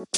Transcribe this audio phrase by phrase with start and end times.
[0.00, 0.16] Assalamualaikum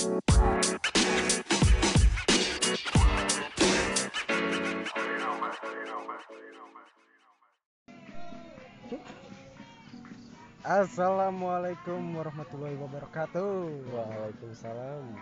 [12.14, 13.82] warahmatullahi wabarakatuh.
[13.90, 15.18] Waalaikumsalam.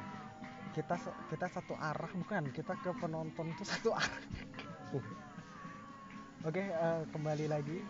[0.77, 1.01] Kita
[1.33, 2.53] kita satu arah bukan?
[2.53, 4.21] Kita ke penonton itu satu arah.
[6.53, 7.81] Oke, eh, kembali lagi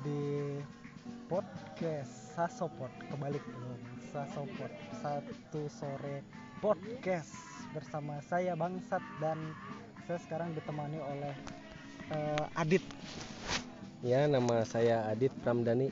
[0.00, 0.56] di
[1.26, 3.82] podcast Sasopod kebalik dong.
[4.14, 4.70] Sasopod
[5.02, 6.22] satu sore
[6.62, 7.34] podcast
[7.74, 9.34] bersama saya Bangsat dan
[10.06, 11.34] saya sekarang ditemani oleh
[12.14, 12.82] eh, Adit.
[14.06, 15.90] Ya, nama saya Adit Pramdani.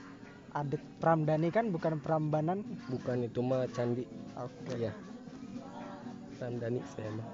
[0.55, 2.63] Adit Pramdani kan bukan Prambanan.
[2.87, 4.07] Bukan itu mah candi.
[4.39, 4.79] Oke.
[4.79, 4.95] Iya.
[6.39, 7.29] Pramdani saya mah.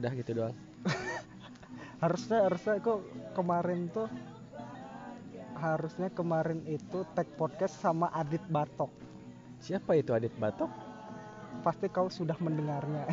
[0.00, 0.56] Udah gitu doang.
[2.02, 3.04] harusnya harusnya kok
[3.36, 4.08] kemarin tuh
[5.60, 8.88] harusnya kemarin itu tag podcast sama Adit Batok.
[9.60, 10.90] Siapa itu Adit Batok?
[11.60, 13.04] pasti kau sudah mendengarnya.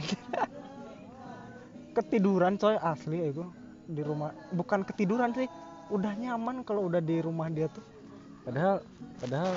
[1.97, 3.43] Ketiduran coy asli itu
[3.89, 4.31] di rumah.
[4.53, 5.49] Bukan ketiduran sih.
[5.89, 7.83] Udah nyaman kalau udah di rumah dia tuh.
[8.45, 8.85] Padahal
[9.19, 9.53] padahal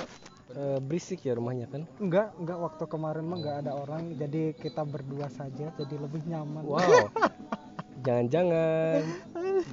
[0.57, 1.85] eh, berisik ya rumahnya kan.
[2.01, 2.57] enggak enggak.
[2.59, 4.17] Waktu kemarin mah enggak ada orang.
[4.17, 6.63] Jadi kita berdua saja jadi lebih nyaman.
[6.65, 7.07] Wow.
[8.05, 9.01] Jangan-jangan.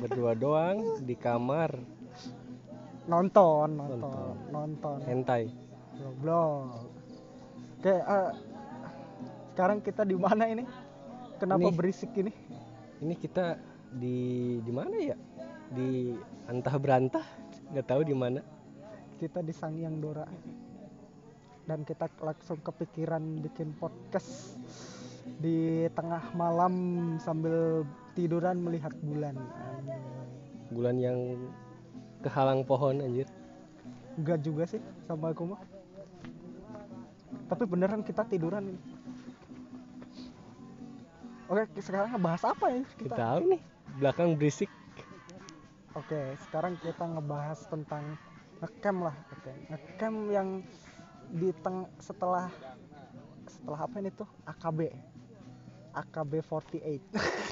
[0.04, 1.72] Berdua doang di kamar
[3.08, 4.36] nonton nonton Nonton.
[4.52, 5.48] nonton hentai.
[5.98, 6.86] Goblok.
[7.78, 8.30] Oke, eh,
[9.54, 10.62] sekarang kita di mana ini?
[11.38, 11.74] Kenapa Ini.
[11.74, 12.30] berisik ini?
[12.98, 13.58] Ini kita
[13.94, 14.18] di
[14.62, 15.16] di mana ya?
[15.70, 16.14] Di
[16.46, 17.22] antah berantah,
[17.70, 18.40] nggak tahu di mana.
[19.18, 20.26] Kita di Sangyang Dora.
[21.66, 24.56] Dan kita langsung kepikiran bikin podcast
[25.38, 26.74] di tengah malam
[27.20, 27.84] sambil
[28.16, 29.36] tiduran melihat bulan.
[30.72, 31.18] Bulan yang
[32.22, 33.26] kehalang pohon anjir.
[34.18, 35.62] Enggak juga sih sama aku mah.
[37.48, 38.82] Tapi beneran kita tiduran ini.
[41.48, 42.84] Oke, sekarang ngebahas apa ya?
[43.00, 43.60] Kita tahu nih,
[43.96, 44.68] belakang berisik.
[45.96, 48.20] Oke, sekarang kita ngebahas tentang
[48.60, 49.16] ngecamp lah.
[49.32, 50.60] Oke, ngecamp yang
[51.32, 52.52] di teng setelah
[53.48, 54.92] setelah apa ini tuh AKB.
[55.96, 57.48] AKB 48.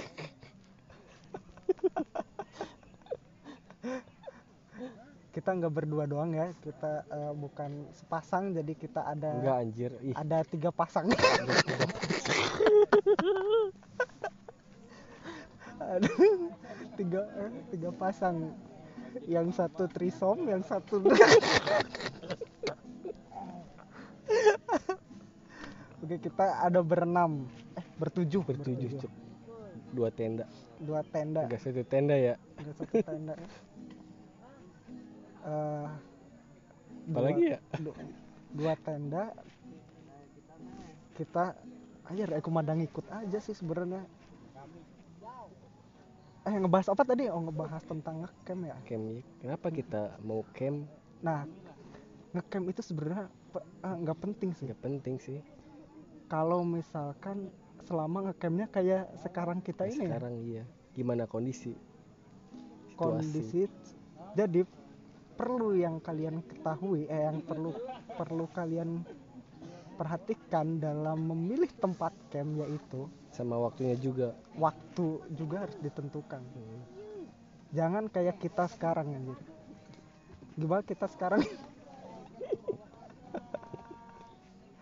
[5.36, 9.92] Kita nggak berdua doang ya, kita eh, bukan sepasang jadi kita ada Enggak anjir.
[10.00, 11.12] Ih, ada tiga pasang.
[15.76, 16.08] ada
[16.96, 18.56] tiga eh, tiga pasang
[19.28, 21.04] yang satu trisom yang satu
[26.00, 27.44] oke kita ada berenam
[27.76, 29.12] eh bertujuh bertujuh cuk.
[29.92, 30.44] Dua tenda.
[30.80, 32.34] dua tenda Enggak satu tenda ya.
[32.56, 33.48] ada satu tenda ya.
[35.46, 35.86] Eh,
[37.06, 37.58] Apalagi dua- ya?
[37.78, 37.98] du-
[38.50, 39.30] dua tenda
[41.14, 41.54] kita
[42.04, 44.02] aja aku madang ikut aja sih sebenarnya
[46.42, 49.22] eh ngebahas apa tadi oh ngebahas tentang ngecamp ya Camp ya.
[49.38, 50.86] Kenapa kita mau camp?
[51.18, 51.42] nah
[52.30, 55.38] ngecamp itu sebenarnya eh, nggak penting sih Enggak penting sih.
[56.26, 57.50] kalau misalkan
[57.82, 60.64] selama ngecampnya kayak sekarang kita ini ya, Sekarang iya.
[60.92, 61.70] Gimana kondisi?
[61.70, 62.98] Situasi.
[62.98, 63.62] kondisi
[64.34, 64.62] jadi
[65.36, 67.70] perlu yang kalian ketahui eh yang perlu
[68.10, 69.04] perlu kalian
[69.94, 74.32] perhatikan dalam memilih tempat camp yaitu sama waktunya juga.
[74.56, 76.82] waktu juga harus ditentukan Hmm.
[77.70, 79.36] jangan kayak kita sekarang anjir
[80.54, 81.44] gimana kita sekarang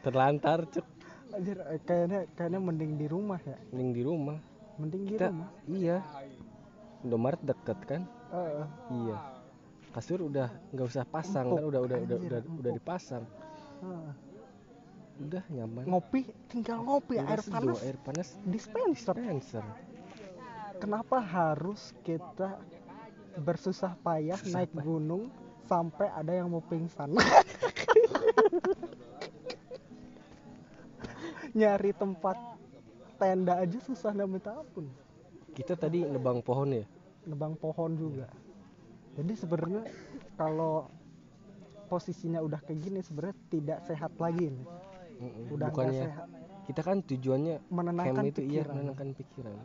[0.01, 0.87] Terlantar cuk.
[1.33, 4.39] anjir eh, kayaknya kayaknya mending di rumah ya Mending di rumah.
[4.77, 5.99] mending di Kita rumah iya.
[7.01, 8.03] Indomaret deket kan?
[8.31, 9.17] Eh, Iya.
[9.95, 13.23] Kasur udah nggak usah pasang Empuk, kan udah udah udah udah, udah dipasang.
[15.15, 15.87] Udah nyaman.
[15.87, 19.63] ngopi tinggal ngopi Udah air panas air panas dispenser dispenser.
[20.77, 22.59] kenapa harus kita
[23.39, 24.83] bersusah payah Susah naik payah.
[24.83, 25.31] gunung
[25.63, 27.15] sampai ada yang mau pingsan
[31.55, 32.35] nyari tempat
[33.15, 34.91] tenda aja susah dan minta ampun
[35.55, 36.83] Kita tadi nebang pohon ya.
[37.25, 38.27] nebang pohon juga
[39.15, 39.83] jadi sebenarnya
[40.35, 40.91] kalau
[41.87, 44.67] posisinya udah kayak gini sebenarnya tidak sehat lagi nih
[45.15, 45.55] Mm-mm.
[45.55, 46.27] udah Bukannya sehat
[46.65, 49.57] kita kan tujuannya menenangkan itu iya pikiran menenangkan pikiran.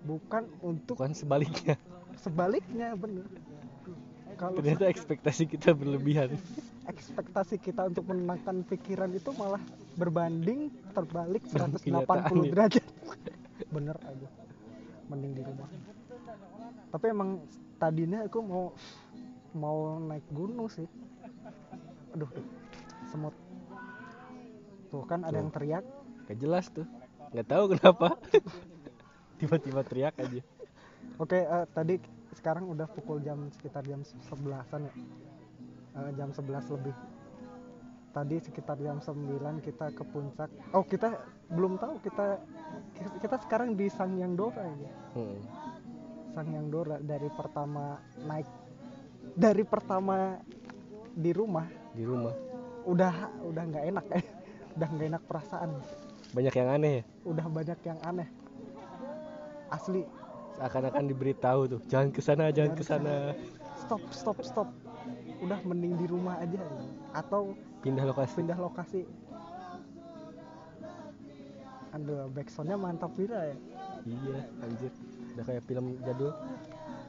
[0.00, 1.76] bukan untuk Bukan sebaliknya.
[2.16, 3.24] sebaliknya bener
[4.38, 6.30] kalau Ternyata ekspektasi kita berlebihan.
[6.92, 9.60] ekspektasi kita untuk menenangkan pikiran itu malah
[9.94, 12.48] berbanding terbalik Dengan 180 kenyataannya.
[12.48, 12.84] derajat
[13.68, 14.28] bener aja
[15.06, 15.68] mending di rumah
[16.88, 17.42] tapi emang
[17.78, 18.64] tadinya aku mau
[19.54, 20.86] mau naik gunung sih
[22.10, 22.28] aduh
[23.06, 23.34] semut
[24.88, 25.40] tuh kan ada Tuh.
[25.40, 25.84] yang teriak
[26.24, 26.84] Gak jelas tuh.
[27.32, 28.20] Nggak tahu kenapa.
[29.40, 30.44] Tiba-tiba teriak aja.
[31.16, 31.96] oke eh, tadi
[32.36, 34.94] sekarang udah pukul jam sekitar jam 11an ya
[35.98, 36.92] Eh, jam 11 lebih
[38.10, 39.18] tadi sekitar jam 9
[39.58, 41.16] kita ke puncak oh kita
[41.48, 42.38] belum tahu kita
[43.18, 45.38] kita sekarang di Sangyang Dora ya Hmm.
[46.38, 48.46] Sangyang Dora dari pertama naik
[49.34, 50.38] dari pertama
[51.10, 52.30] di rumah Di rumah.
[52.86, 53.10] udah
[53.42, 54.22] udah nggak enak eh
[54.78, 55.70] udah nggak enak perasaan
[56.30, 57.02] Banyak yang aneh ya.
[57.26, 58.28] udah banyak yang aneh
[59.68, 60.06] asli
[60.54, 61.80] Seakan-akan diberitahu tuh.
[61.86, 63.14] Jangan ke sana, jangan Jangan ke sana.
[63.76, 64.68] stop stop stop
[65.38, 66.62] udah mending di rumah aja
[67.12, 68.34] atau Pindah lokasi.
[68.38, 69.02] pindah lokasi
[71.88, 73.56] aduh backsoundnya mantap Vira ya
[74.06, 74.92] Iya, anjir.
[75.38, 76.34] Udah kayak film jadul.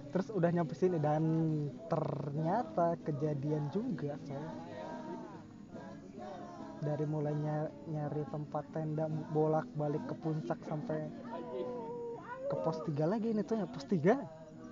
[0.09, 1.21] terus udah nyampe sini dan
[1.85, 4.41] ternyata kejadian juga coy
[6.79, 11.09] dari mulainya nyari tempat tenda bolak balik ke puncak sampai
[12.49, 14.17] ke pos 3 lagi ini tuh ya pos 3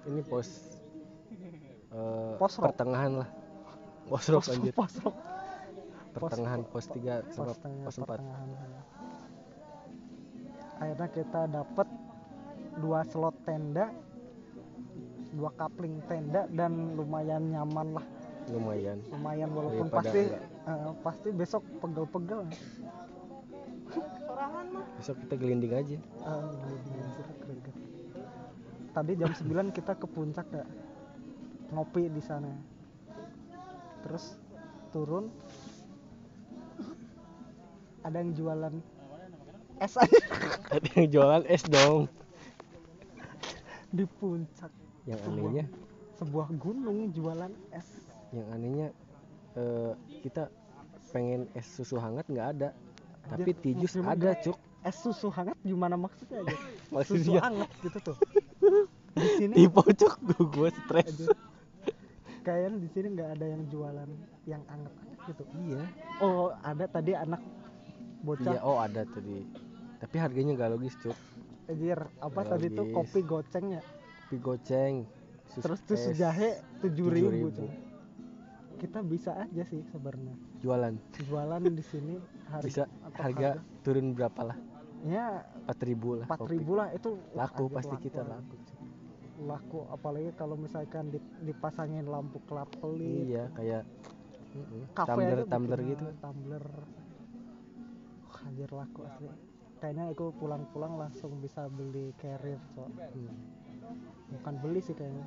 [0.07, 0.50] Ini pos
[1.94, 2.74] eh, Pos rock.
[2.74, 3.30] pertengahan lah.
[4.10, 4.74] Pos rock pos, anjir.
[4.74, 5.15] pos rock.
[6.18, 8.10] Pertengahan pos 3 sama pos, pos 4.
[8.10, 8.50] pertengahan
[10.77, 11.88] akhirnya kita dapat
[12.77, 13.89] dua slot tenda
[15.29, 18.06] dua kapling tenda dan lumayan nyaman lah
[18.47, 19.03] Lumayan.
[19.09, 20.44] lumayan walaupun Daripada pasti enggak.
[20.63, 22.41] eh, pasti besok pegel-pegel
[24.97, 25.97] Besok kita gelinding aja.
[27.39, 27.75] Greget.
[28.89, 30.65] tadi jam 9 kita ke puncak ya
[31.69, 32.50] ngopi di sana
[34.01, 34.35] terus
[34.89, 35.29] turun
[38.01, 38.74] ada yang jualan
[39.77, 40.19] es aja
[40.69, 42.09] Ada yang jualan es dong.
[43.89, 44.72] Di puncak
[45.04, 45.66] Yang Sebuah- anehnya,
[46.16, 47.88] sebuah gunung jualan es
[48.30, 48.88] yang anehnya
[49.54, 49.92] eh,
[50.22, 50.51] kita
[51.10, 52.69] pengen es susu hangat nggak ada.
[53.25, 54.56] Tapi tijus ada, cuk.
[54.81, 58.18] es susu hangat gimana maksudnya aja susu Maksudnya hangat gitu tuh
[59.18, 60.13] di sini tipe cuk
[60.48, 61.28] gue stres.
[62.42, 64.10] kayaknya di sini nggak ada yang jualan
[64.45, 65.84] yang anget-anget gitu Iya.
[66.19, 67.42] oh ada tadi anak
[68.19, 69.44] bocah Iya, oh ada tadi.
[69.98, 71.18] Tapi harganya nggak logis, cuk.
[71.68, 72.96] Anjir, apa Nggak tadi tuh logis.
[72.96, 73.81] kopi gocengnya
[74.24, 74.96] Kopi goceng.
[75.48, 76.50] sus terus tuh es, jahe
[76.80, 77.56] tujuh ribu 7.000.
[77.56, 77.72] tuh
[78.78, 80.94] kita bisa aja sih sebenarnya Jualan.
[81.18, 82.16] jualan di sini
[82.46, 83.50] harga Bisa apa, harga
[83.81, 84.58] turun berapa lah?
[85.02, 86.25] ya 4000 lah.
[86.25, 88.38] empat ribu lah itu Laku anjir, pasti kita lah.
[88.38, 88.56] laku.
[89.40, 93.84] Laku apalagi kalau misalkan dip- dipasangin lampu kelap kelip Iya, kayak
[94.94, 96.06] kafe tumbler tumbler gitu.
[96.18, 96.66] tumbler
[98.25, 99.28] Wah, anjir laku asli
[99.77, 102.89] kayaknya aku pulang-pulang langsung bisa beli carrier so.
[102.89, 103.29] Hmm.
[104.35, 105.24] bukan beli sih kayaknya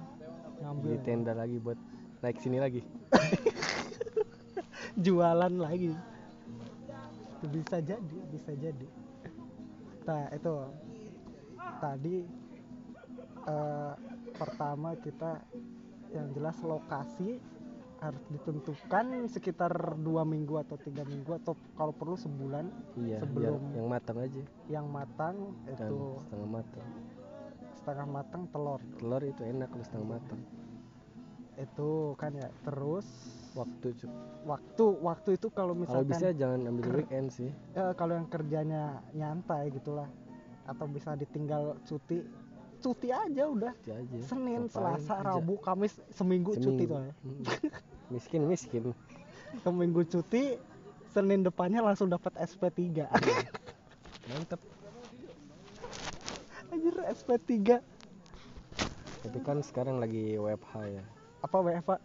[0.61, 1.79] ngambil Beli tenda lagi buat
[2.21, 2.85] naik sini lagi.
[5.05, 5.97] jualan lagi
[7.49, 8.89] bisa jadi bisa jadi
[10.05, 10.55] nah itu
[11.81, 12.17] tadi
[13.49, 13.93] eh,
[14.37, 15.41] pertama kita
[16.13, 17.41] yang jelas lokasi
[18.01, 22.65] harus ditentukan sekitar dua minggu atau tiga minggu atau kalau perlu sebulan
[22.97, 24.43] Iya, Sebelum yang matang aja.
[24.67, 25.37] yang matang
[25.69, 26.87] Dan itu setengah matang.
[27.77, 30.41] setengah matang telur Telur itu enak kalau setengah matang.
[31.57, 33.05] itu kan ya terus
[33.51, 34.11] Waktu cuk.
[34.47, 37.51] waktu waktu itu kalau Kalau misalkan bisa jangan ambil weekend sih.
[37.75, 38.83] ya, kalau yang kerjanya
[39.13, 40.09] nyantai gitulah
[40.65, 42.25] atau bisa ditinggal cuti
[42.81, 44.17] cuti aja udah Itu aja.
[44.25, 45.27] Senin, Ngapain Selasa, kerja?
[45.37, 46.89] Rabu, Kamis seminggu, cuti Seminggu.
[46.89, 47.13] tuh ya.
[47.21, 47.43] Mm.
[48.11, 48.93] miskin miskin.
[49.63, 50.59] Seminggu cuti,
[51.11, 53.03] Senin depannya langsung dapat SP3.
[54.29, 54.61] Mantap.
[56.71, 57.83] Anjir SP3
[59.21, 61.03] Tapi kan sekarang lagi WFH ya.
[61.41, 61.97] apa WFA?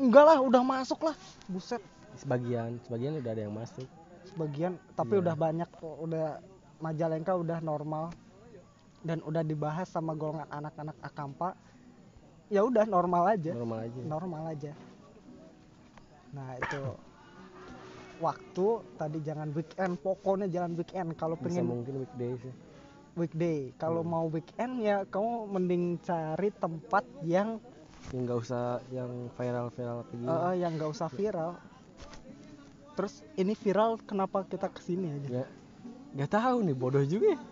[0.00, 1.16] Enggak lah, udah masuk lah.
[1.44, 1.84] Buset,
[2.16, 3.84] Sebagian, sebagian udah ada yang masuk.
[4.20, 5.22] sebagian tapi Iya.
[5.26, 5.70] udah banyak
[6.00, 6.26] udah
[6.80, 8.08] Majalengka udah normal
[9.04, 11.52] dan udah dibahas sama golongan anak-anak Akampa.
[12.48, 13.52] Ya udah normal aja.
[13.52, 14.00] Normal aja.
[14.00, 14.72] normal aja
[16.30, 16.94] nah itu
[18.18, 22.54] waktu tadi jangan weekend pokoknya jangan weekend kalau Bisa pengen mungkin weekday sih.
[23.12, 24.12] weekday kalau Hmm.
[24.12, 27.60] mau weekend ya kamu mending cari tempat yang
[28.10, 30.28] Yang nggak usah yang viral-viral kayak gini.
[30.28, 31.56] eh, yang nggak usah viral
[32.92, 35.44] terus ini viral kenapa kita ke sini aja Ya,
[36.12, 37.30] nggak tahu nih bodoh juga.
[37.30, 37.38] ya.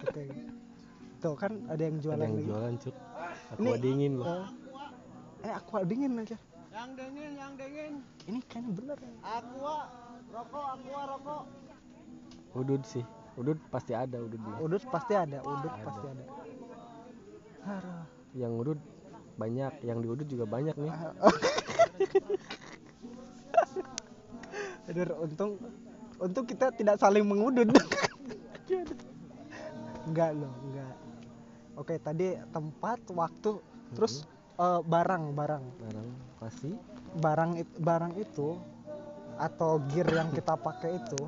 [0.00, 0.22] Oke.
[1.20, 2.94] tuh kan ada yang jualan Ada yang jualan cuk.
[3.52, 4.26] Aku Ini- dingin loh.
[4.26, 4.46] Eh,
[5.40, 6.38] eh aqua dingin aja
[6.70, 7.92] Yang dingin, yang dingin.
[8.30, 9.10] ini kayaknya bener ya.
[9.26, 9.90] Aqua,
[10.30, 11.42] rokok, aqua, rokok.
[12.54, 13.02] Udud sih.
[13.34, 14.56] Udud pasti ada udud dia.
[14.62, 15.82] udut pasti ada udut Ada.
[15.82, 16.24] pasti ada
[17.66, 18.06] Aduh.
[18.38, 18.78] Yang udud
[19.34, 20.94] banyak, yang di udud juga banyak nih.
[24.90, 25.54] Aduh, untung
[26.20, 27.72] untung kita tidak saling mengudun
[30.08, 30.92] enggak loh enggak
[31.78, 33.56] oke tadi tempat waktu
[33.96, 34.28] terus
[34.60, 35.64] eh, barang barang.
[35.80, 36.08] Barang
[36.40, 36.70] pasti
[37.16, 38.56] barang it- barang itu
[39.40, 41.20] atau gear yang kita pakai itu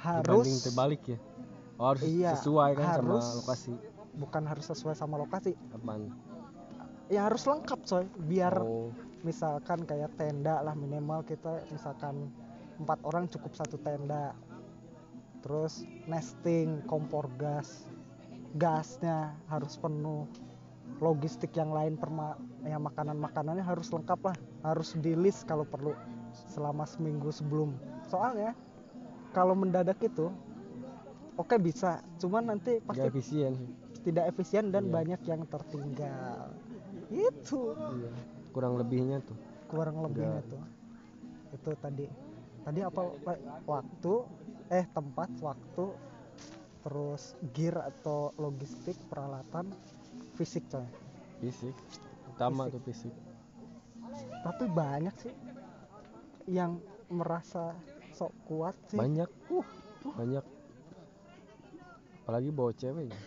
[0.00, 1.18] dibanding harus terbalik ya?
[1.76, 3.24] Oh, harus Iya, sesuai kan harus.
[3.24, 3.74] sama lokasi.
[4.14, 5.58] bukan harus sesuai sama lokasi.
[5.74, 6.06] Apaan?
[7.10, 8.06] Ya harus lengkap coy.
[8.30, 8.94] Biar oh.
[9.26, 12.30] misalkan kayak tenda lah minimal kita misalkan
[12.78, 14.30] empat orang cukup satu tenda.
[15.42, 17.90] Terus nesting kompor gas
[18.54, 20.30] gasnya harus penuh
[21.02, 25.92] logistik yang lain perma ya makanan makanannya harus lengkap lah harus di list kalau perlu
[26.54, 27.74] selama seminggu sebelum.
[28.10, 28.54] Soalnya
[29.34, 30.30] kalau mendadak itu
[31.34, 33.52] oke bisa cuman nanti pasti efisien.
[33.58, 33.68] sih.
[34.04, 34.92] tidak efisien dan Iya.
[34.92, 36.52] banyak yang tertinggal.
[37.08, 37.72] Itu.
[37.72, 38.12] Iya
[38.54, 39.36] kurang lebihnya tuh.
[39.66, 40.52] Kurang lebihnya Enggak.
[40.54, 40.62] tuh.
[41.58, 42.06] Itu tadi.
[42.64, 43.02] Tadi apa
[43.66, 44.14] waktu
[44.72, 45.84] eh tempat waktu
[46.84, 49.72] terus gear atau logistik peralatan
[50.34, 50.86] fisik coy.
[51.40, 51.74] Fisik.
[52.34, 52.72] Utama Fisik.
[52.74, 53.14] tuh fisik.
[54.44, 55.34] Tapi banyak sih
[56.46, 57.72] yang merasa
[58.12, 58.98] sok kuat sih.
[58.98, 59.30] Banyak.
[59.50, 59.66] Uh
[60.04, 60.44] banyak.
[62.24, 63.08] Apalagi bawa cewek.
[63.08, 63.18] Ya.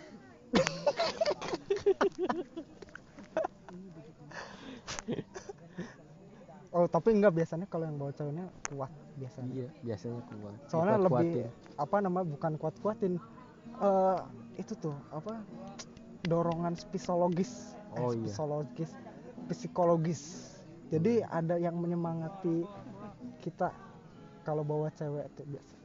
[6.76, 9.52] oh tapi enggak biasanya kalau yang bawa ceweknya kuat biasanya.
[9.54, 10.56] Iya biasanya kuat.
[10.70, 11.80] Soalnya lebih Dikuat-kuatin.
[11.80, 13.14] apa namanya bukan kuat kuatin
[13.78, 14.18] eh
[14.58, 15.38] itu tuh apa
[16.27, 17.74] dorongan psikologis.
[17.96, 18.27] Eh, Oh, iya.
[18.27, 18.91] psikologis.
[19.48, 20.22] Psikologis.
[20.91, 22.67] Jadi ada yang menyemangati
[23.43, 23.72] kita
[24.43, 25.75] kalau bawa cewek tuh biasa.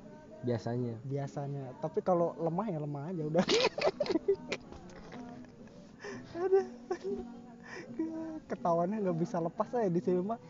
[0.42, 0.94] Biasanya.
[1.06, 1.64] Biasanya.
[1.78, 3.44] Tapi kalau lemah ya lemah aja udah.
[6.42, 6.66] Aduh.
[8.50, 10.40] ketahuannya nggak bisa lepas saya di sini mah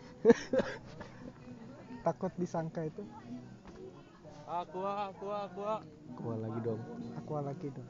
[2.07, 3.03] takut disangka itu.
[4.47, 5.75] Aqua, aqua, aqua.
[6.13, 6.81] kuat lagi dong
[7.17, 7.89] aqua lagi dong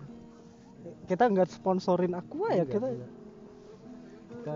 [1.07, 3.11] kita nggak sponsorin aqua ya Enggak, kita enggak.
[4.33, 4.55] kita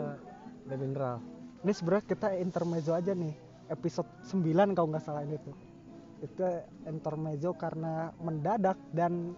[0.66, 1.16] udah mineral
[1.62, 3.34] ini sebenarnya kita intermezzo aja nih
[3.70, 5.56] episode 9 kalau nggak salah ini tuh.
[6.22, 6.42] Itu
[6.86, 9.34] intermezzo karena mendadak dan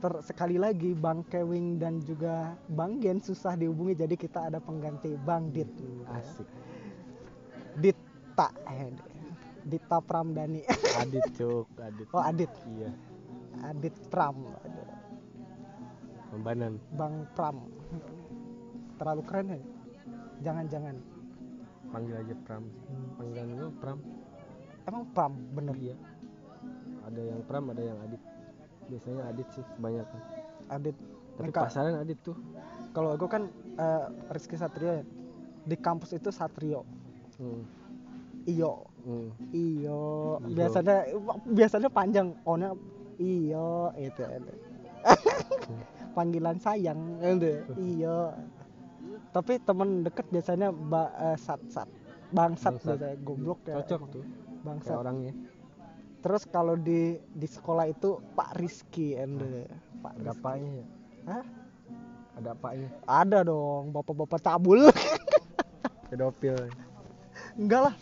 [0.00, 5.14] ter- sekali lagi Bang Kewing dan juga Bang Gen susah dihubungi jadi kita ada pengganti
[5.20, 5.68] Bang Dit.
[6.10, 6.48] Asik.
[7.74, 8.90] Dita eh,
[9.64, 10.62] Dita Pramdani
[11.00, 12.06] adit cuk adit.
[12.12, 12.52] Oh Adit.
[12.64, 12.90] Iya.
[13.64, 14.36] Adit Pram.
[14.40, 14.88] Aduh,
[16.34, 16.72] pembanan.
[16.98, 17.56] Bang Pram.
[18.98, 19.60] Terlalu keren ya?
[20.50, 20.96] Jangan-jangan.
[21.94, 22.64] Panggil aja pram
[23.14, 23.98] panggilan lu pram.
[24.84, 25.76] Emang Pram bener?
[25.78, 25.96] Iya.
[27.06, 28.22] Ada yang pram ada yang adit.
[28.90, 30.20] Biasanya adit sih kebanyakan
[30.68, 30.96] Adit.
[31.34, 32.36] Tapi Ini, Kak, pasaran adit tuh.
[32.92, 33.48] Kalau aku kan
[33.78, 35.04] eh, Rizky Satrio ya.
[35.64, 36.84] Di kampus itu Satrio.
[37.38, 37.62] Hmm.
[38.44, 38.84] iyo.
[39.06, 39.32] Hmm.
[39.50, 40.38] iyo.
[40.44, 40.52] Iyo.
[40.52, 40.96] biasanya
[41.48, 42.28] biasanya panjang.
[42.44, 42.76] Ohnya
[43.16, 44.52] iyo itu itu.
[46.14, 48.32] panggilan sayang itu iyo
[49.34, 51.90] tapi temen deket biasanya ba, eh, sat sat
[52.30, 52.96] bangsat Bangsat.
[52.98, 54.14] biasanya goblok ya cocok emang.
[54.14, 54.24] tuh
[54.64, 54.86] bangsat.
[54.88, 55.32] kayak orangnya
[56.24, 59.68] terus kalau di di sekolah itu Pak Rizky ende
[60.00, 60.86] Pak ada apanya ya?
[61.24, 61.44] Hah?
[62.34, 62.88] ada apanya?
[63.06, 64.90] Ada dong bapak-bapak cabul.
[66.10, 66.68] Pedofil.
[67.56, 67.94] Enggak lah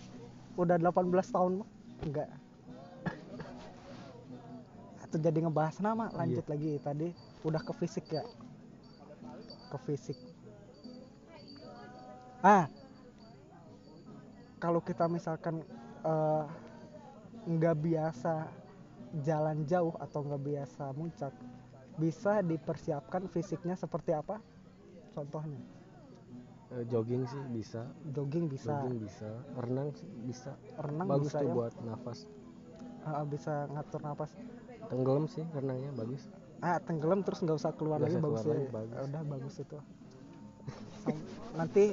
[0.59, 1.69] udah 18 tahun mah
[2.03, 2.29] enggak.
[5.07, 7.09] Atau jadi ngebahas nama lanjut lagi tadi
[7.43, 8.25] udah ke fisik ya?
[9.71, 10.19] Ke fisik.
[12.43, 12.67] Ah.
[14.63, 15.67] Kalau kita misalkan
[16.07, 16.45] eh,
[17.51, 18.47] nggak biasa
[19.27, 21.35] jalan jauh atau nggak biasa muncak
[21.99, 24.39] bisa dipersiapkan fisiknya seperti apa?
[25.13, 25.59] Contohnya.
[26.73, 27.91] Eh, jogging sih bisa.
[28.15, 28.71] Jogging bisa.
[28.71, 29.31] Jogging bisa.
[29.59, 30.53] Renang sih bisa.
[30.79, 31.55] Renang bagus bisa tuh ya?
[31.59, 32.19] buat nafas.
[33.27, 34.31] Bisa ngatur nafas.
[34.87, 36.23] Tenggelam sih renangnya bagus
[36.63, 38.57] ah tenggelam terus nggak usah keluar Nggak lagi usah bagus keluar ya.
[38.57, 38.95] lagi, bagus.
[38.95, 39.79] Ah, udah bagus itu.
[41.53, 41.85] Nanti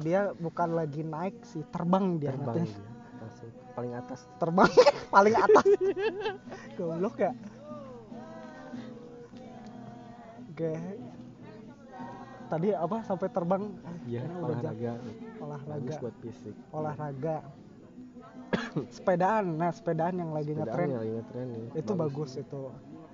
[0.00, 2.70] dia bukan lagi naik sih terbang dia terbang nanti.
[2.70, 2.92] dia.
[3.74, 4.20] Paling atas.
[4.38, 4.70] Terbang
[5.14, 5.66] paling atas.
[6.72, 7.32] Goblok ya.
[10.48, 10.72] Oke.
[12.44, 13.62] Tadi apa sampai terbang?
[13.82, 14.30] Ah, udah jam.
[14.38, 14.92] olahraga.
[14.94, 16.54] Bagus olahraga buat fisik.
[16.70, 17.36] Olahraga.
[18.94, 19.58] Sepedaan.
[19.58, 20.88] Nah sepedaan yang lagi Sepedaan ngetren.
[20.88, 21.66] yang lagi ngetren nih.
[21.74, 22.60] Itu bagus, itu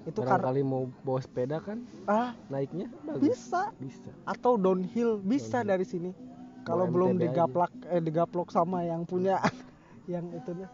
[0.09, 1.85] itu karena barangkali mau bawa sepeda kan?
[2.05, 2.89] Ah naiknya?
[3.05, 3.21] Bagus.
[3.37, 3.63] bisa.
[3.77, 4.11] Bisa.
[4.25, 5.69] Atau downhill bisa Downhill.
[5.69, 6.11] dari sini.
[6.65, 7.29] Kalau belum aja.
[7.29, 9.41] digaplak eh digaplok sama yang punya
[10.13, 10.71] yang itu deh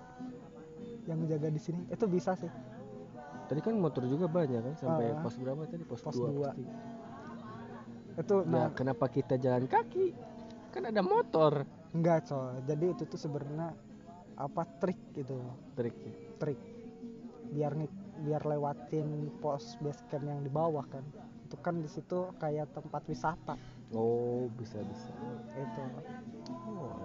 [1.07, 2.51] yang menjaga di sini itu bisa sih.
[3.47, 5.23] Tadi kan motor juga banyak kan sampai Ah.
[5.23, 5.87] pos berapa tadi?
[5.87, 6.51] Pos, Pos dua, dua.
[6.51, 6.75] pos tiga.
[8.17, 8.69] itu ya nah.
[8.73, 10.11] kenapa kita jalan kaki?
[10.71, 11.63] Kan ada motor.
[11.95, 12.59] Enggak coy.
[12.67, 13.71] Jadi itu tuh sebenarnya
[14.35, 15.39] apa trik gitu.
[15.75, 15.95] Trik
[16.37, 16.59] trik.
[17.51, 17.89] Biar nih
[18.25, 21.05] biar lewatin pos base camp yang di bawah kan.
[21.45, 23.55] Itu kan di situ kayak tempat wisata.
[23.93, 25.13] Oh bisa bisa.
[25.55, 25.83] Itu.
[26.67, 26.97] Oh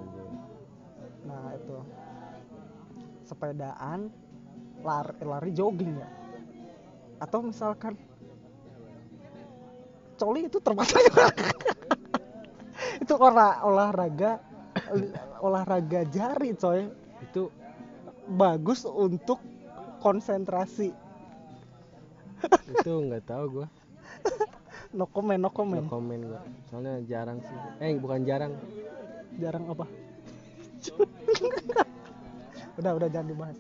[1.26, 1.78] nah itu.
[3.28, 4.10] Sepedaan
[4.82, 6.10] lari, lari jogging ya.
[7.22, 7.94] Atau misalkan
[10.18, 11.02] coli itu termasuk
[13.04, 14.42] itu olah olahraga
[15.46, 16.90] olahraga jari coy.
[17.22, 17.54] Itu
[18.26, 19.38] bagus untuk
[20.02, 20.90] konsentrasi.
[22.74, 23.68] Itu nggak tahu gua.
[24.92, 26.44] No comment no no comment komen gua.
[26.68, 27.56] Soalnya jarang sih.
[27.80, 28.52] Eh bukan jarang.
[29.40, 29.88] Jarang apa?
[32.82, 33.56] Udah udah jangan dibahas.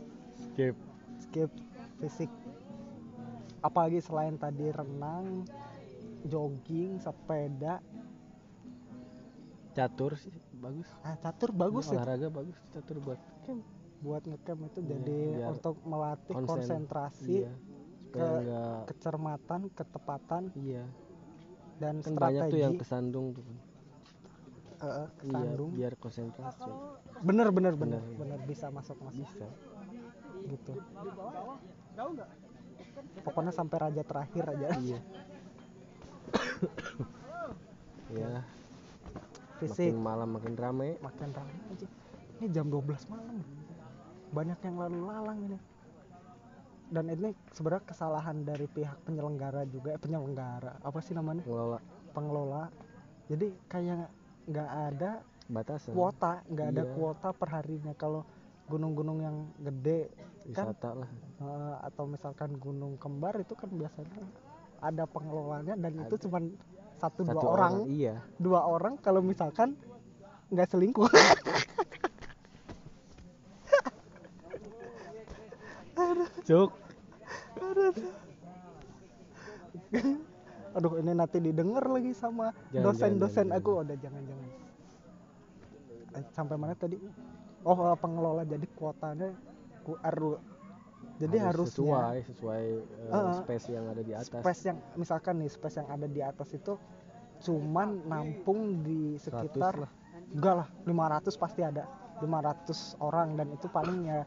[0.51, 0.75] Skip.
[1.23, 1.51] Skip
[2.03, 2.31] fisik.
[3.63, 5.47] Apalagi selain tadi renang
[6.27, 7.79] jogging sepeda.
[9.71, 10.89] Catur sih bagus.
[10.99, 13.19] Ah catur bagus ya olahraga bagus catur buat
[14.01, 16.49] buat ngecamp itu Iya, jadi biar untuk melatih konsen.
[16.49, 17.53] konsentrasi iya
[18.11, 20.83] ke- nggak kecermatan ketepatan iya.
[21.77, 22.81] dan kan banyak tuh yang strategi.
[22.83, 23.45] kesandung tuh.
[23.45, 23.55] Eh,
[24.83, 25.69] eh, iya kesandung.
[25.71, 26.69] biar konsentrasi.
[27.21, 28.19] Bener bener bener Bener.
[28.19, 29.21] bener bisa masuk masuk.
[29.21, 29.47] Bisa.
[30.43, 30.73] Gitu.
[33.21, 34.67] Pokoknya sampai raja terakhir aja.
[34.75, 34.99] Iya.
[38.11, 38.43] Ya
[39.55, 39.95] fisik.
[39.95, 40.89] Makin malam makin rame.
[40.99, 41.87] Makin ramai aja.
[42.41, 43.39] Ini jam 12 malam
[44.31, 45.57] banyak yang lalu lalang ini.
[46.91, 51.43] Dan ini sebenarnya kesalahan dari pihak penyelenggara juga eh, penyelenggara apa sih namanya?
[51.47, 51.79] Ngelola
[52.11, 52.63] pengelola.
[53.31, 54.11] Jadi kayak
[54.51, 55.11] nggak ada
[55.47, 55.91] batasan.
[55.95, 56.91] kuota nggak ada Iya.
[56.95, 58.27] kuota perharinya kalau
[58.67, 60.11] gunung-gunung yang gede
[60.51, 61.07] kan lah.
[61.39, 64.23] eh, atau misalkan gunung kembar itu kan biasanya
[64.81, 66.23] ada pengelolanya dan itu Ada.
[66.27, 66.39] cuma
[66.97, 68.15] satu, satu dua orang iya.
[68.35, 69.77] Dua orang kalau misalkan
[70.49, 71.07] nggak selingkuh
[76.51, 76.71] cuk.
[80.75, 83.83] Aduh ini nanti didengar lagi sama dosen-dosen aku.
[83.83, 84.49] udah jangan jangan.
[86.11, 86.99] Eh, sampai mana tadi?
[87.63, 88.43] Oh eh, pengelola.
[88.43, 89.31] Jadi kuotanya
[89.87, 90.17] QR
[91.21, 92.63] jadi Harus harusnya sesuai sesuai
[93.13, 93.35] Ah, ah.
[93.45, 94.41] space yang ada di atas.
[94.41, 96.73] space yang misalkan nih space yang ada di atas itu
[97.41, 99.91] cuman nampung di 100 sekitar lah.
[100.33, 101.85] enggak lah 500 pasti ada.
[102.21, 104.25] 500 orang dan itu paling ya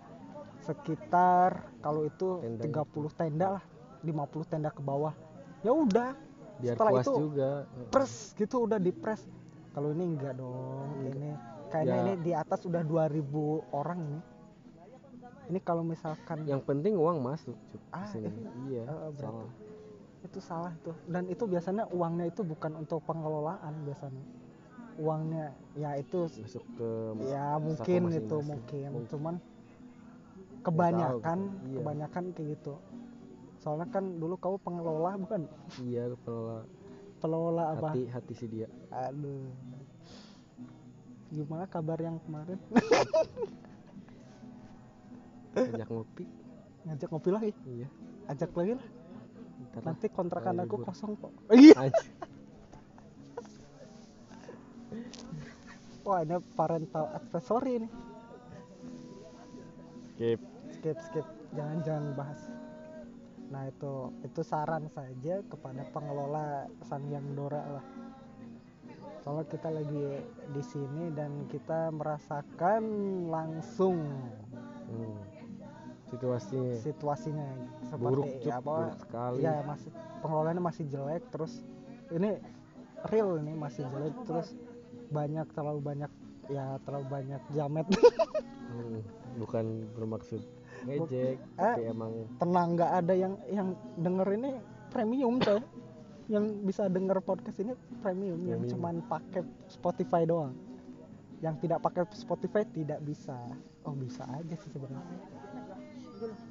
[0.64, 3.64] sekitar kalau itu Tenda 30 tenda lah
[4.00, 5.12] 50 tenda ke bawah.
[5.61, 6.16] Ya udah
[6.55, 7.50] biar setelah puas itu juga.
[7.88, 9.27] press gitu udah di press
[9.70, 11.35] kalau ini enggak dong ini
[11.66, 12.00] kayaknya Ya.
[12.00, 13.20] ini di atas udah 2000
[13.70, 14.20] orang ini.
[15.44, 18.33] Ini kalau misalkan yang penting uang masuk cuk Ah, sini.
[18.66, 19.20] iya Ah, berarti.
[19.20, 19.50] salah.
[20.24, 24.24] itu salah itu dan itu biasanya uangnya itu bukan untuk pengelolaan biasanya.
[24.94, 26.88] Uangnya ya itu masuk ke
[27.27, 28.46] ya mungkin itu masing-masing.
[28.46, 28.88] mungkin.
[28.94, 29.11] Mungkin.
[29.11, 29.35] cuman
[30.64, 31.38] kebanyakan.
[31.68, 31.79] Iya.
[31.81, 32.74] kebanyakan kayak gitu.
[33.61, 35.40] Soalnya kan dulu kamu pengelola bukan?
[35.85, 36.64] Iya pengelola.
[37.20, 37.88] Pengelola apa?
[37.92, 38.68] Hati hati si dia.
[38.92, 39.48] Aduh.
[41.33, 42.59] Gimana kabar yang kemarin?
[45.55, 46.24] Ajak ngopi.
[46.85, 47.50] Ngajak ngopi lagi?
[47.64, 47.88] Iya.
[48.29, 48.87] Ajak lagi lah.
[49.70, 51.33] Ntar nanti kontrakan aku kosong kok.
[51.57, 51.92] Iya.
[56.05, 57.88] Wah ini parental advisory ini.
[60.12, 60.53] Skip
[60.84, 61.26] skip skip.
[61.56, 62.40] Jangan jangan bahas
[63.52, 67.86] nah itu itu saran saja kepada pengelola Sangyang Dora lah.
[69.24, 70.04] Soalnya kita lagi
[70.52, 72.82] di sini dan kita merasakan
[73.32, 74.00] langsung
[74.90, 75.16] hmm.
[76.08, 77.48] situasinya situasinya
[77.88, 79.40] seperti buruk cuk apa buruk sekali.
[79.44, 79.90] ya masih
[80.24, 81.52] pengelolaannya masih jelek terus
[82.12, 82.36] ini
[83.12, 84.56] real ini masih jelek terus
[85.08, 86.10] banyak terlalu banyak
[86.52, 87.86] ya terlalu banyak jamet.
[88.74, 89.06] Hmm,
[89.38, 90.42] bukan bermaksud
[90.84, 93.68] ngejek Eh, tapi emang tenang nggak ada yang yang
[93.98, 94.50] denger ini
[94.92, 95.60] premium coy?
[96.24, 98.72] Yang bisa denger podcast ini premium, yang Premium.
[98.72, 100.56] cuman pakai Spotify doang.
[101.44, 103.36] Yang tidak pakai Spotify tidak bisa.
[103.84, 105.18] Oh bisa aja sih sebenarnya.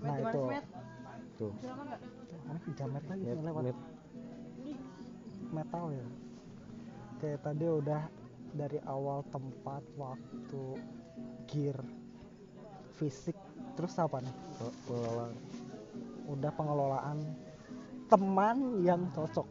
[0.05, 0.41] Nah itu.
[1.41, 1.53] Tuh.
[2.45, 3.63] Mana jamet lagi yang lewat.
[3.65, 3.79] Net
[5.53, 6.05] metal ya?
[7.13, 8.03] Oke tadi udah
[8.53, 10.63] dari awal tempat waktu
[11.49, 11.77] gear
[12.93, 13.37] fisik
[13.73, 14.35] terus apa nih?
[14.57, 15.25] Pe- pengelola
[16.23, 17.17] udah pengelolaan
[18.07, 19.47] teman yang cocok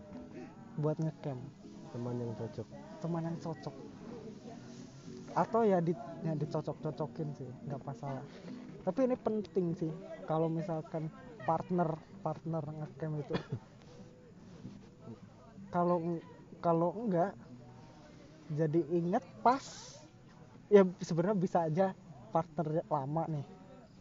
[0.80, 1.42] buat ngecamp.
[1.92, 2.66] Teman yang cocok.
[3.02, 3.74] Teman yang cocok.
[5.32, 8.24] Atau ya di ya dicocok-cocokin sih nggak masalah.
[8.82, 9.92] Tapi ini penting sih
[10.24, 11.10] kalau misalkan
[11.44, 13.34] partner partner ngecamp itu.
[15.72, 16.20] Kalau
[16.60, 17.32] kalau enggak
[18.52, 19.64] jadi inget pas
[20.68, 21.96] ya sebenarnya bisa aja
[22.28, 23.44] partner lama nih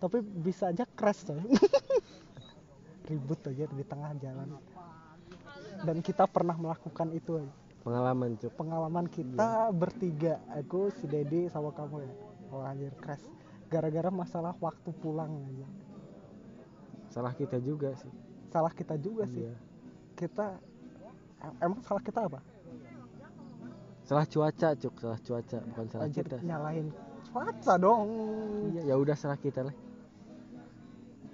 [0.01, 1.37] tapi bisa aja crash coy.
[3.07, 4.57] Ribut aja di tengah jalan.
[5.85, 7.53] Dan kita pernah melakukan itu aja.
[7.81, 8.53] pengalaman cuk.
[8.57, 12.13] Pengalaman kita bertiga aku si Dedi sama kamu ya.
[12.49, 13.25] Oh anjir crash.
[13.69, 15.67] Gara-gara masalah waktu pulang aja.
[17.13, 18.13] Salah kita juga sih.
[18.49, 19.45] Salah kita juga sih.
[19.45, 19.55] Iya.
[20.17, 20.61] kita
[21.41, 22.39] em- emang salah kita apa?
[24.05, 24.93] Salah cuaca cuk.
[25.01, 26.37] Salah cuaca bukan salah anjir kita.
[26.45, 26.87] nyalahin
[27.33, 28.09] cuaca dong.
[28.77, 29.73] Iya ya udah salah kita lah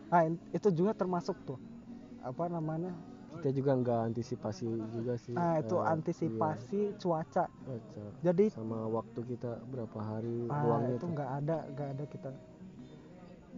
[0.07, 0.23] nah
[0.55, 1.59] itu juga termasuk tuh.
[2.23, 2.91] Apa namanya?
[3.37, 4.65] Kita juga nggak antisipasi
[4.95, 5.35] juga sih.
[5.35, 8.03] Nah itu eh, antisipasi cuaca iya, cuaca.
[8.23, 12.29] jadi sama waktu kita berapa hari ah, ruangnya itu nggak ada nggak ada kita.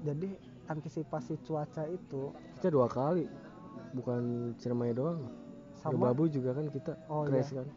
[0.04, 0.30] Jadi
[0.68, 2.22] antisipasi cuaca itu
[2.60, 3.26] kita dua kali.
[3.96, 5.26] Bukan Ciremai doang.
[5.80, 6.12] Sama.
[6.12, 7.68] Babu juga kan kita Oh, crash kan.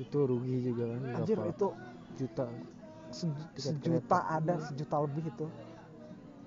[0.00, 1.68] Itu rugi juga kan anjir berapa itu
[2.16, 2.46] juta.
[3.08, 5.46] se- sejuta ada sejuta lebih itu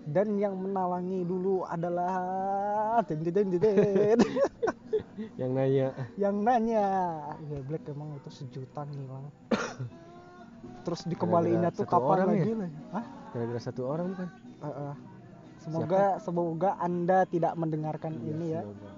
[0.03, 2.11] dan yang menalangi dulu adalah
[5.39, 5.87] yang nanya.
[6.15, 6.85] Yang nanya.
[7.45, 9.27] Ya Black emang itu sejuta ngilang
[10.81, 12.25] terus dikembaliinnya tuh kapan ya?
[12.25, 13.05] lagi lah Hah?
[13.33, 14.29] gara-gara satu orang kan
[14.61, 14.93] Eh, eh.
[15.57, 18.61] semoga semoga anda tidak mendengarkan Iya, ini ya.
[18.61, 18.89] semoga.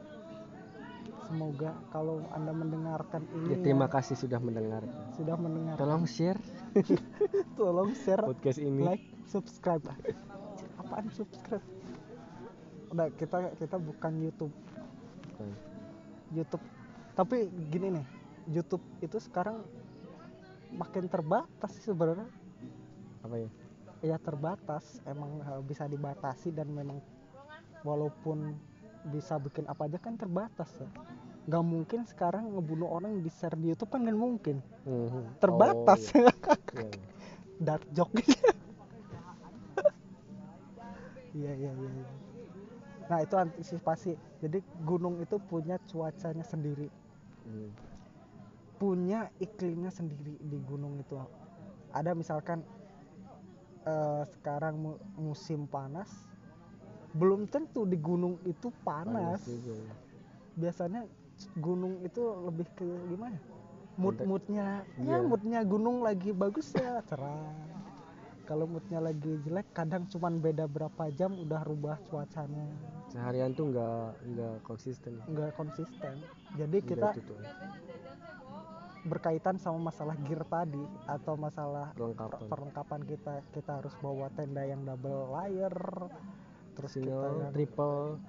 [1.23, 4.83] semoga kalau anda mendengarkan ini Ya, terima kasih sudah mendengar.
[5.15, 6.39] Sudah mendengar tolong share.
[7.59, 8.83] Tolong share podcast ini.
[8.83, 9.83] like subscribe
[10.83, 11.63] apaan subscribe?
[12.91, 14.53] Udah kita kita bukan YouTube.
[15.33, 15.49] Bukan.
[16.35, 16.63] YouTube.
[17.17, 18.05] Tapi gini nih
[18.51, 19.63] YouTube itu sekarang
[20.73, 22.27] makin terbatas sih sebenarnya.
[23.23, 23.49] Apa ya?
[24.03, 24.99] Ya terbatas.
[25.07, 26.99] Emang eh, bisa dibatasi dan memang
[27.81, 28.55] walaupun
[29.09, 30.89] bisa bikin apa aja kan terbatas ya.
[31.43, 34.57] Nggak mungkin sekarang ngebunuh orang di share di YouTube kan nggak mungkin.
[34.87, 35.39] Mhm.
[35.39, 36.11] terbatas.
[36.13, 36.31] Oh, iya.
[36.77, 36.99] Iya.
[37.65, 38.17] dark joke
[41.33, 42.07] iya iya iya iya.
[43.09, 46.87] nah itu antisipasi jadi gunung itu punya cuacanya sendiri
[47.43, 47.69] Hmm.
[48.79, 51.19] punya iklimnya sendiri di gunung itu
[51.91, 52.63] ada misalkan
[53.85, 56.09] eh, sekarang mu- musim panas
[57.13, 59.93] belum tentu di gunung itu panas, juga ya.
[60.57, 61.01] biasanya
[61.61, 63.37] gunung itu lebih ke gimana
[63.97, 65.21] mood moodnya Iya.
[65.21, 67.53] ya moodnya gunung lagi bagus ya cerah
[68.43, 72.67] kalau moodnya lagi jelek kadang cuman beda berapa jam udah rubah cuacanya.
[73.07, 75.15] Seharian tuh nggak nggak konsisten.
[75.31, 76.13] Nggak konsisten.
[76.59, 77.09] Jadi Udah kita
[79.03, 82.47] berkaitan sama masalah gear tadi atau masalah perlengkapan.
[82.51, 83.33] perlengkapan kita.
[83.55, 85.75] Kita harus bawa tenda yang double layer
[86.75, 88.19] terus kita single yang triple.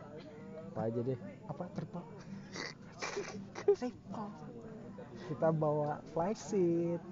[0.75, 1.19] Apa aja deh.
[1.51, 1.65] Apa?
[1.75, 2.05] Triple.
[3.67, 4.31] Triple.
[5.27, 7.03] Kita bawa fly seat.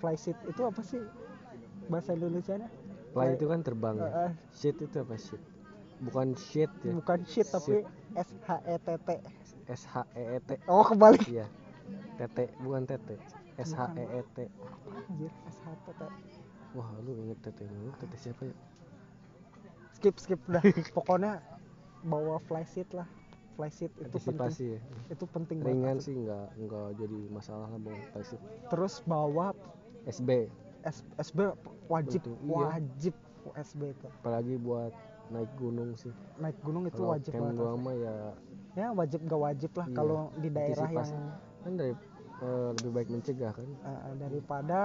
[0.00, 1.02] Fly seat itu apa sih
[1.88, 2.68] bahasa Indonesia nya
[3.12, 3.96] fly itu kan terbang.
[3.98, 5.16] Eh, eh, shit itu apa?
[5.16, 5.42] Shit.
[5.98, 6.92] Bukan shit ya?
[6.94, 7.82] Bukan shit tapi
[8.14, 9.08] S H E T T.
[9.66, 10.50] S H E E T.
[10.70, 11.24] Oh kebalik.
[11.26, 11.48] Iya.
[12.20, 13.16] Tete bukan tete
[13.58, 14.38] S H E E T.
[14.94, 16.02] Anjir S H T T.
[16.76, 18.54] Wah lu inget tete lu tete siapa ya?
[19.98, 20.62] Skip skip dah.
[20.96, 21.42] Pokoknya
[22.06, 23.08] bawa fly seat lah.
[23.58, 24.38] Fly seat itu penting.
[24.38, 24.80] Antisipasi ya?
[25.10, 25.74] Itu penting banget.
[25.74, 26.06] Ringan asli.
[26.06, 28.36] sih nggak nggak jadi masalah lah bang pasti
[28.70, 29.50] terus bawa
[30.06, 30.46] SB
[30.86, 31.50] S SB
[31.88, 32.56] wajib Penting, iya.
[32.56, 33.14] wajib
[33.56, 34.06] SB itu.
[34.20, 34.92] Apalagi buat
[35.32, 36.12] naik gunung sih.
[36.40, 38.16] Naik gunung itu kalau wajib camp banget doang mah ya
[38.78, 41.10] ya wajib gak wajib lah Iya, kalau di daerah yang
[41.66, 41.92] kan dari
[42.38, 43.68] eh, lebih baik mencegah kan?
[43.68, 44.80] Eh, daripada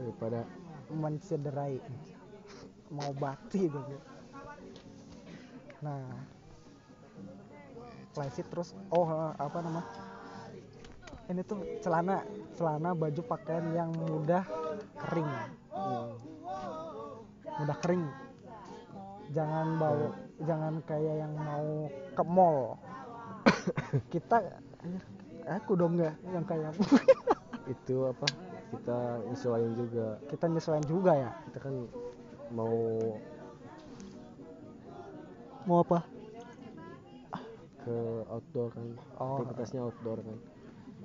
[0.00, 0.40] daripada
[0.90, 1.78] mencederai.
[2.86, 3.98] Mau bati gitu
[5.84, 6.02] nah
[8.16, 9.84] flysheet terus oh apa nama?
[11.28, 12.24] Ini tuh celana
[12.56, 14.46] celana baju pakaian yang mudah
[15.04, 15.30] kering.
[15.68, 16.16] Hmm,
[17.62, 18.04] mudah kering.
[19.32, 20.14] Jangan bau
[20.44, 22.76] jangan kayak yang mau ke mall.
[24.12, 24.42] Kita
[25.48, 26.76] aku dong nggak yang kayak
[27.72, 28.26] itu apa?
[28.76, 28.98] Kita
[29.30, 30.06] nyesuaiin juga.
[30.28, 31.30] Kita nyesuaiin juga ya?
[31.48, 31.74] Kita kan
[32.52, 32.76] mau
[35.64, 35.98] mau apa?
[37.86, 38.86] Ke outdoor kan.
[39.22, 39.40] Oh.
[39.40, 40.38] aktivitasnya outdoor kan.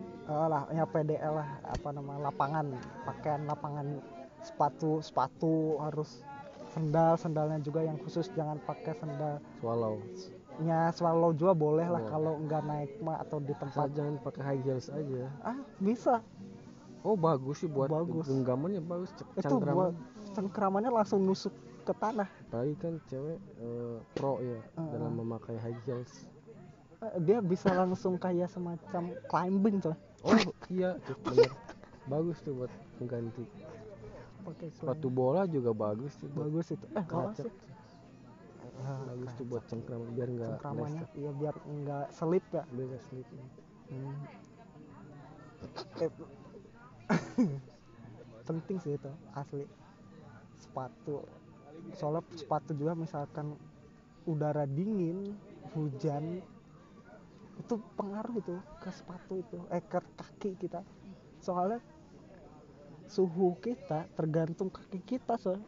[0.01, 2.73] Eh, lah ya PDL lah apa nama lapangan.
[3.05, 4.01] Pakaian lapangan
[4.41, 6.25] sepatu sepatu harus
[6.71, 9.37] sendal sendalnya juga yang khusus jangan pakai sendal.
[9.59, 9.99] Swallow.
[10.61, 12.11] Nya swallow juga boleh lah Boleh.
[12.11, 15.27] kalau nggak naik mah atau di Asal tempat jangan pakai high heels aja.
[15.43, 16.19] Ah bisa.
[17.01, 18.29] Oh bagus sih buat Bagus.
[18.29, 19.09] genggamannya bagus.
[19.33, 19.97] Itu buat
[20.37, 22.29] cengkramannya langsung nusuk ke tanah.
[22.51, 24.89] Apalagi kan cewek eh, pro ya Heeh.
[24.93, 26.29] dalam memakai high heels.
[27.01, 29.97] Eh, dia bisa langsung kayak semacam climbing coy.
[30.21, 30.37] Oh
[30.69, 30.93] iya
[32.05, 33.45] bagus tuh buat mengganti
[34.41, 36.85] pakai sepatu bola juga bagus buat bagus itu.
[36.97, 37.45] Eh Keracak.
[37.47, 37.53] sih
[38.81, 41.03] Ah, bagus tuh buat cengkram biar nggak cengkramannya.
[41.17, 42.63] iya biar nggak selip ya.
[42.73, 43.27] Biar nggak slip
[43.91, 44.15] Hmm.
[45.99, 46.09] Eh,
[48.47, 49.65] penting sih itu asli.
[50.57, 51.21] Sepatu.
[51.97, 53.53] Soalnya sepatu juga misalkan
[54.25, 55.35] udara dingin
[55.75, 56.39] hujan
[57.59, 59.57] itu pengaruh itu ke sepatu itu.
[59.69, 60.81] Eh ke kaki kita.
[61.43, 61.83] Soalnya
[63.11, 65.67] suhu kita tergantung kaki kita soalnya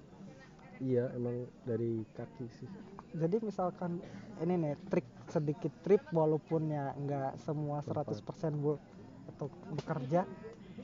[0.80, 2.70] iya emang dari kaki sih.
[3.14, 4.02] Jadi misalkan
[4.42, 8.20] ini nih trik sedikit trip walaupun ya nggak semua 100%
[8.58, 8.80] bu
[9.36, 10.28] atau bekerja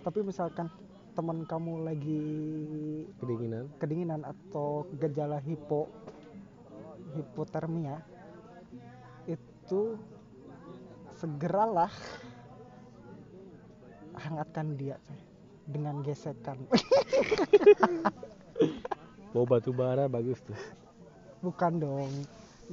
[0.03, 0.71] tapi misalkan
[1.17, 2.23] teman kamu lagi
[3.19, 3.67] kedinginan.
[3.81, 5.91] kedinginan atau gejala hipo
[7.17, 7.99] hipotermia
[9.27, 9.99] itu
[11.19, 11.91] segeralah
[14.15, 14.95] hangatkan dia
[15.69, 16.57] dengan gesekan.
[19.33, 20.57] Bau batu bara bagus tuh.
[21.45, 22.09] Bukan dong.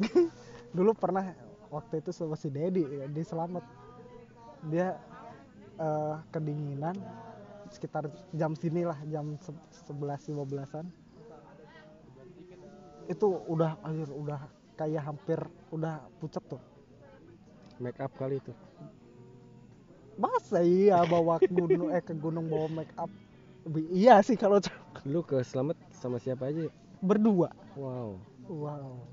[0.77, 1.37] Dulu pernah
[1.69, 3.61] waktu itu sama si Dedi ya, di selamat.
[4.73, 4.97] Dia
[5.77, 6.97] eh, kedinginan
[7.69, 10.87] sekitar jam sini lah jam se- 11 15-an
[13.07, 14.41] itu udah air udah
[14.75, 15.39] kayak hampir
[15.71, 16.59] udah pucet tuh.
[17.79, 18.57] Make up kali tuh
[20.17, 23.13] masa iya bawa gunung eh ke gunung bawa make up?
[23.93, 24.61] Iya sih kalau
[25.11, 26.69] lu ke selamat sama siapa aja?
[27.05, 27.53] Berdua.
[27.77, 28.17] Wow.
[28.49, 29.05] Wow.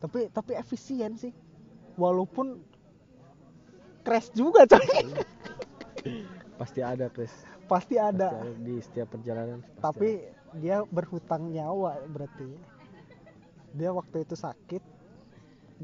[0.00, 1.32] Tapi tapi efisien sih.
[2.00, 2.60] Walaupun
[4.02, 5.04] crash juga coy.
[6.60, 7.32] Pasti ada Chris
[7.70, 8.34] pasti ada.
[8.34, 10.10] Pasti ada di setiap perjalanan pasti tapi
[10.58, 12.50] dia berhutang nyawa berarti.
[13.78, 14.82] Dia waktu itu sakit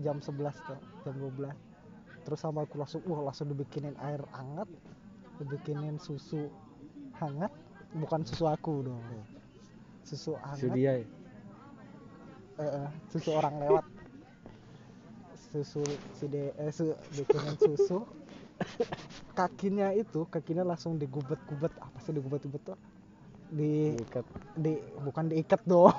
[0.02, 1.46] jam 11 tuh jam 12
[2.26, 4.66] terus sama aku langsung wah langsung dibikinin air hangat
[5.38, 6.50] dibikinin susu
[7.22, 7.54] hangat
[7.94, 9.00] bukan susu aku dong
[10.06, 10.62] susu hangat.
[10.62, 11.06] Sudia ya?
[12.56, 13.84] Eh, eh, susu orang lewat.
[15.50, 15.82] Susu
[16.14, 18.06] si de eh, su, bikinin susu.
[19.38, 21.74] Kakinya itu kakinya langsung digubet-gubet.
[21.82, 22.78] Apa sih digubet-gubet tuh?
[23.52, 24.24] Di diikat.
[24.56, 25.92] di bukan diikat dong.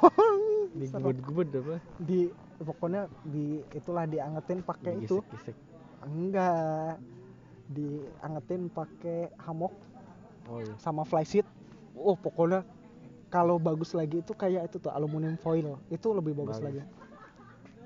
[0.80, 1.78] Digubet-gubet apa?
[2.02, 5.22] Di pokoknya di itulah diangetin pakai itu
[6.08, 6.98] enggak.
[7.68, 9.76] Diangetin pakai hamok
[10.48, 10.72] oh iya.
[10.80, 11.44] sama flysheet
[12.00, 12.64] oh pokoknya
[13.28, 15.76] kalau bagus lagi itu kayak itu tuh aluminium foil.
[15.92, 16.80] Itu lebih bagus, Bagus.
[16.80, 16.82] lagi.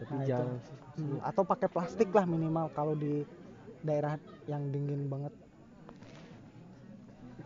[0.01, 0.57] Tapi Nah,
[0.91, 3.23] Hmm, atau pakai plastik lah minimal kalau di
[3.79, 5.31] daerah yang dingin banget.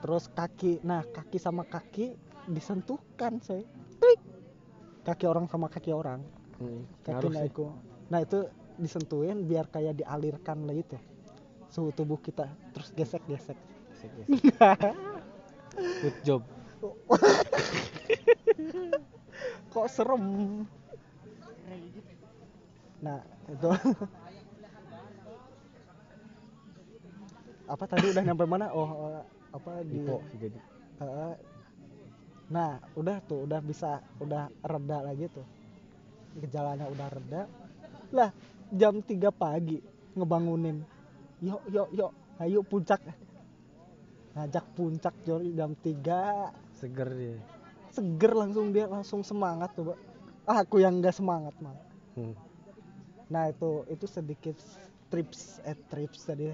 [0.01, 2.17] Terus kaki nah kaki sama kaki
[2.49, 3.61] disentuhkan saya
[4.01, 4.19] Tuik.
[5.05, 6.25] kaki orang sama kaki orang.
[6.57, 7.69] Hmm, kaki naikku
[8.05, 8.45] nah itu
[8.79, 10.97] disentuhin biar kayak dialirkan lah itu
[11.71, 13.57] suhu tubuh kita terus gesek gesek
[13.95, 14.95] gesek-gesek.
[15.75, 16.41] Good job.
[19.73, 20.23] Kok serem?
[23.03, 23.19] Nah
[23.51, 23.69] itu.
[27.65, 28.69] Apa tadi udah nyampe mana?
[28.71, 29.23] Oh eh,
[29.55, 30.19] apa di Ipo
[31.01, 31.35] eh,
[32.45, 35.43] nah udah tuh udah bisa udah reda lagi tuh.
[36.39, 37.41] Gejalanya udah reda.
[38.13, 38.29] Lah
[38.75, 39.79] jam 3 pagi
[40.13, 40.83] ngebangunin.
[41.39, 42.11] Yuk yuk yuk.
[42.39, 42.99] Ayo puncak.
[44.35, 47.39] Ngajak puncak jam 3 seger dia.
[47.95, 49.95] Seger langsung dia langsung semangat coba.
[50.45, 51.81] Ah, aku yang enggak semangat malah
[52.13, 52.37] hmm.
[53.33, 54.53] nah itu itu sedikit
[55.09, 56.53] trips eh trips tadi.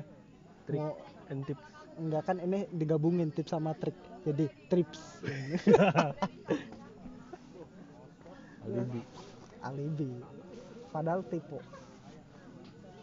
[0.64, 0.96] Trik Mau-
[1.28, 1.60] and tips.
[2.00, 3.98] Enggak kan ini digabungin tips sama trik.
[4.24, 5.20] Jadi trips.
[8.64, 9.02] Alibi.
[9.60, 10.10] Alibi.
[10.94, 11.60] Padahal tipu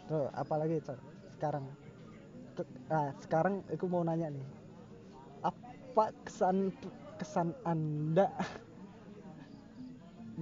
[0.09, 0.97] tuh apalagi tuh
[1.37, 1.69] sekarang.
[2.57, 4.47] Ke- ah, sekarang aku mau nanya nih
[5.47, 6.75] apa kesan
[7.23, 8.27] kesan anda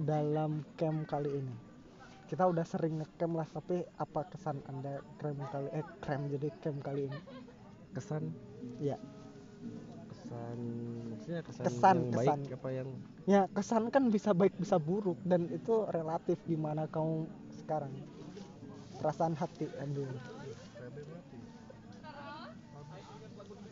[0.09, 1.55] dalam camp kali ini?
[2.27, 6.79] Kita udah sering ngecamp lah tapi apa kesan anda camp kali eh camp jadi camp
[6.81, 7.19] kali ini?
[7.93, 8.33] Kesan?
[8.81, 8.97] Ya.
[10.09, 10.57] Kesan
[11.13, 12.39] maksudnya kesan, Kesan, yang kesan.
[12.41, 12.89] baik apa yang
[13.27, 17.27] ya kesan kan bisa baik bisa buruk dan itu relatif gimana kamu
[17.63, 17.91] sekarang
[18.97, 20.09] perasaan hati aduh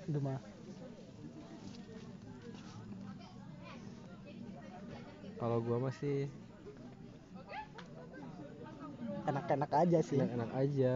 [0.05, 0.37] aduh mah.
[5.35, 6.31] Kalau gua masih
[9.25, 10.17] enak-enak aja sih.
[10.21, 10.93] enak-enak aja.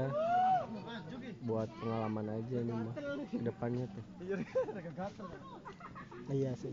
[1.44, 2.96] Buat pengalaman aja nih mah.
[3.34, 4.06] Ke depannya tuh.
[6.30, 6.72] Iya sih.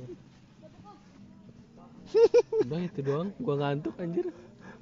[2.63, 4.31] Udah itu doang gua ngantuk anjir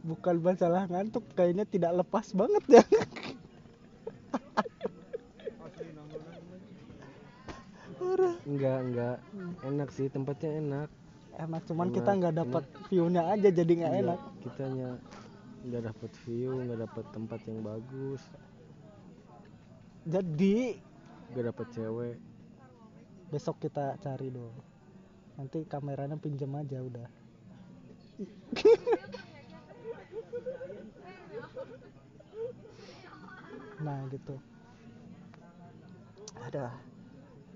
[0.05, 2.85] bukan masalah ngantuk kayaknya tidak lepas banget ya.
[8.45, 9.17] Enggak enggak.
[9.64, 10.88] Enak sih tempatnya enak.
[11.40, 14.21] Enak cuman Enak, kita nggak dapat view-nya aja jadi nggak enak.
[14.45, 14.90] kitanya
[15.64, 18.23] nggak dapet view nggak dapet tempat yang bagus.
[20.05, 20.77] Jadi
[21.33, 22.17] nggak dapet cewek.
[23.33, 24.55] besok kita cari dong.
[25.35, 27.09] Nanti kameranya pinjam aja udah
[33.85, 34.35] nah gitu.
[36.40, 36.73] Ada.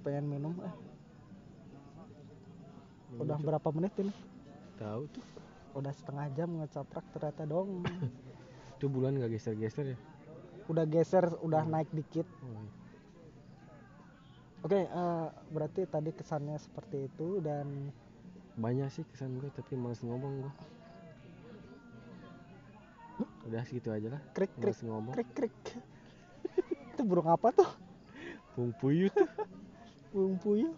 [0.05, 0.75] Pengen minum eh.
[3.17, 4.13] Udah berapa menit ini?
[4.77, 5.25] Tahu tuh.
[5.73, 7.83] Udah setengah jam ngecaprak ternyata dong.
[8.77, 9.99] Itu bulan nggak geser-geser ya?
[10.69, 12.29] Udah geser udah naik dikit.
[12.45, 12.63] Iya.
[14.59, 17.95] oke eh, berarti tadi kesannya seperti itu dan
[18.59, 20.53] banyak sih kesan gue tapi males ngomong gue
[23.49, 25.17] udah segitu aja lah krik krik ngomong.
[25.17, 25.57] krik krik.
[26.93, 27.71] Itu burung apa tuh?
[28.53, 29.29] Pung puyuh tuh.
[30.13, 30.73] Burung puyuh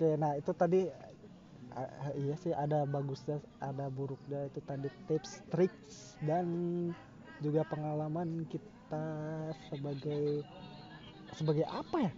[0.00, 0.88] oke nah itu tadi
[1.76, 4.48] eh, iya sih ada bagusnya ada buruknya.
[4.48, 6.48] Itu tadi tips tricks dan
[7.44, 9.04] juga pengalaman kita
[9.68, 10.40] sebagai
[11.36, 12.12] sebagai apa ya?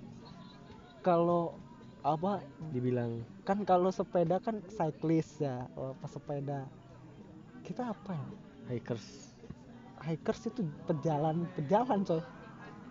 [1.03, 1.59] Kalau
[2.07, 2.39] apa?
[2.71, 3.27] Dibilang.
[3.43, 6.63] Kan kalau sepeda kan cyclist ya oh, pesepeda.
[7.67, 8.27] Kita apa ya
[8.71, 9.35] hikers.
[10.03, 12.23] Hikers itu pejalan pejalan coy.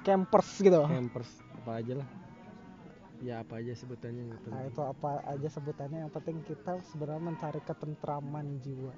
[0.02, 0.82] Campers gitu.
[0.88, 1.30] Campers
[1.62, 2.10] apa aja lah.
[3.22, 6.02] Ya apa aja sebutannya nggak nah itu apa aja sebutannya?
[6.02, 8.94] Yang penting kita sebenarnya mencari ketentraman jiwa.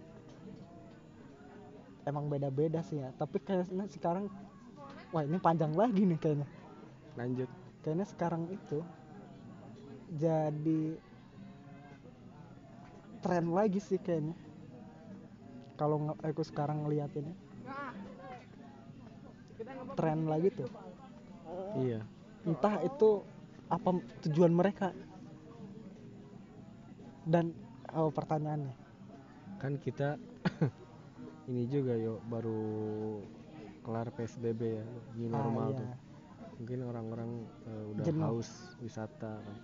[2.08, 4.32] Emang beda-beda sih ya tapi kayaknya sekarang
[5.12, 6.48] wah ini panjang lagi nih kayaknya.
[7.20, 7.52] Lanjut.
[7.84, 8.80] Kayaknya sekarang itu
[10.16, 10.96] jadi
[13.20, 14.36] tren lagi sih kayaknya
[15.84, 17.36] kalau nge- aku sekarang ngeliat ini
[20.00, 20.70] tren lagi tuh.
[21.76, 22.00] Iya.
[22.48, 23.20] Entah itu
[23.68, 24.96] apa tujuan mereka.
[27.28, 27.52] Dan
[27.92, 28.72] oh, pertanyaannya.
[29.60, 30.16] Kan kita
[31.52, 32.64] ini juga yuk baru
[33.84, 34.86] kelar psbb ya
[35.20, 35.80] new Ah, normal iya.
[35.84, 35.90] tuh.
[36.64, 37.32] Mungkin orang-orang
[37.68, 38.24] eh, udah Jenuh.
[38.24, 39.58] haus wisata kan.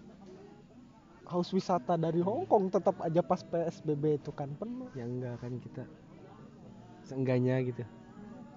[1.30, 4.90] Haus wisata dari Hong Kong tetap aja pas PSBB itu kan penuh.
[4.98, 5.84] Ya enggak kan kita
[7.10, 7.84] seenggaknya gitu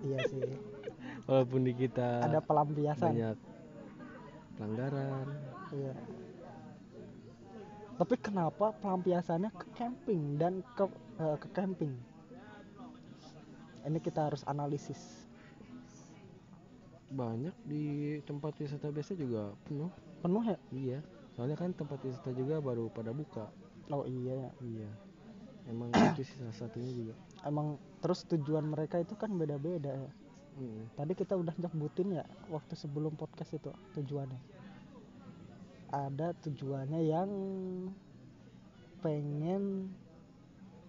[0.05, 0.41] iya sih
[1.29, 3.37] walaupun di kita ada pelampiasan banyak
[4.55, 5.27] pelanggaran
[5.73, 5.97] Iya.
[7.97, 10.85] Tapi kenapa pelampiasannya ke camping dan ke
[11.17, 11.97] eh, ke camping?
[13.83, 15.01] Ini kita harus analisis.
[17.09, 17.85] banyak di
[18.23, 20.57] tempat wisata biasa juga penuh Penuh ya?
[20.73, 20.99] iya
[21.31, 23.53] soalnya kan tempat wisata juga baru pada buka
[23.89, 24.51] Oh iya ya.
[24.65, 24.91] iya
[25.67, 30.11] emang itu sih salah satunya juga Emang terus tujuan mereka itu kan beda-beda ya.
[30.53, 30.85] Mm.
[30.95, 34.41] Tadi kita udah nyebutin ya waktu sebelum podcast itu tujuannya.
[35.89, 37.31] Ada tujuannya yang
[39.01, 39.91] pengen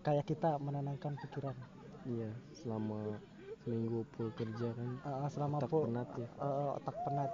[0.01, 1.55] kayak kita menenangkan pikiran.
[2.03, 3.15] iya selama
[3.63, 7.31] seminggu full kerja kan Eh, selama otak full- penat ya eh, otak penat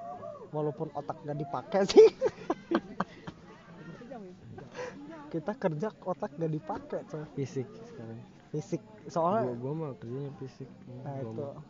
[0.53, 2.05] walaupun otak gak dipakai sih
[5.33, 8.81] kita kerja otak gak dipakai coy fisik sekarang fisik.
[8.81, 10.69] Gua, soalnya gua mah kerjanya fisik.
[10.89, 11.43] Nah Gua itu.
[11.43, 11.63] mah.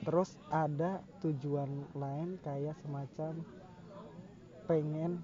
[0.00, 3.36] terus ada tujuan lain kayak semacam
[4.64, 5.20] pengen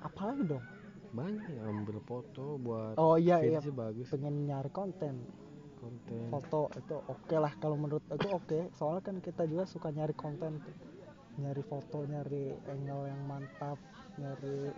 [0.00, 0.64] apa lagi dong?
[1.12, 3.60] Banyak yang ambil foto buat oh iya iya.
[3.60, 4.08] sih bagus.
[4.08, 5.20] Pengen nyari konten.
[5.76, 6.32] Konten.
[6.32, 8.72] Foto itu oke lah kalau menurut aku oke.
[8.72, 10.64] Soalnya kan kita juga suka nyari konten
[11.40, 13.80] nyari foto nyari angle yang mantap
[14.20, 14.68] nyari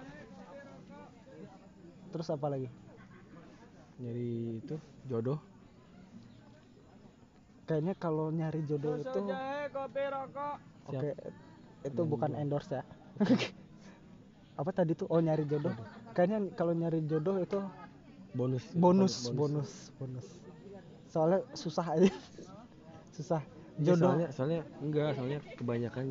[2.14, 2.70] terus apa lagi
[4.03, 4.77] nyari itu
[5.07, 5.39] jodoh.
[7.65, 10.57] Kayaknya kalau nyari jodoh itu jahe, kopi, rokok.
[10.93, 11.11] oke
[11.85, 12.85] itu Dan bukan endorse ya.
[14.61, 15.09] Apa tadi tuh?
[15.09, 15.73] Oh nyari jodoh.
[16.13, 17.61] Kayaknya kalau nyari jodoh itu
[18.35, 19.15] bonus bonus.
[19.33, 20.27] bonus bonus.
[21.09, 22.11] Soalnya susah aja.
[23.17, 23.43] Susah.
[23.79, 24.11] Iya, jodoh.
[24.11, 26.07] soalnya soalnya enggak soalnya kebanyakan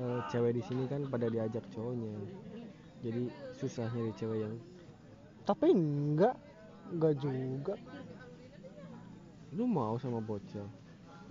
[0.00, 2.12] eh, cewek di sini kan pada diajak cowoknya.
[3.00, 3.22] Jadi
[3.56, 4.54] susah nyari cewek yang
[5.46, 6.34] tapi enggak
[6.92, 7.74] enggak juga.
[9.54, 10.66] Lu mau sama bocil?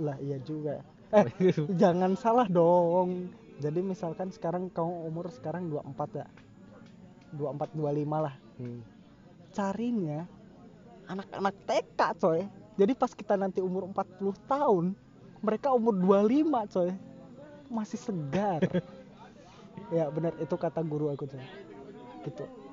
[0.02, 0.82] Lah iya juga.
[1.14, 1.28] Eh
[1.82, 3.32] jangan salah dong.
[3.62, 6.28] Jadi misalkan sekarang kamu umur sekarang 24 ya?
[7.36, 8.36] 24 25 lah.
[8.56, 8.80] Hmm.
[9.52, 10.24] carinya
[11.08, 12.40] anak-anak TK coy.
[12.76, 14.86] Jadi pas kita nanti umur 40 tahun
[15.40, 16.90] mereka umur 25 coy.
[17.72, 18.62] Masih segar.
[19.94, 20.34] Ya benar.
[20.42, 21.46] Itu kata guru aku coy.
[22.26, 22.65] Gitu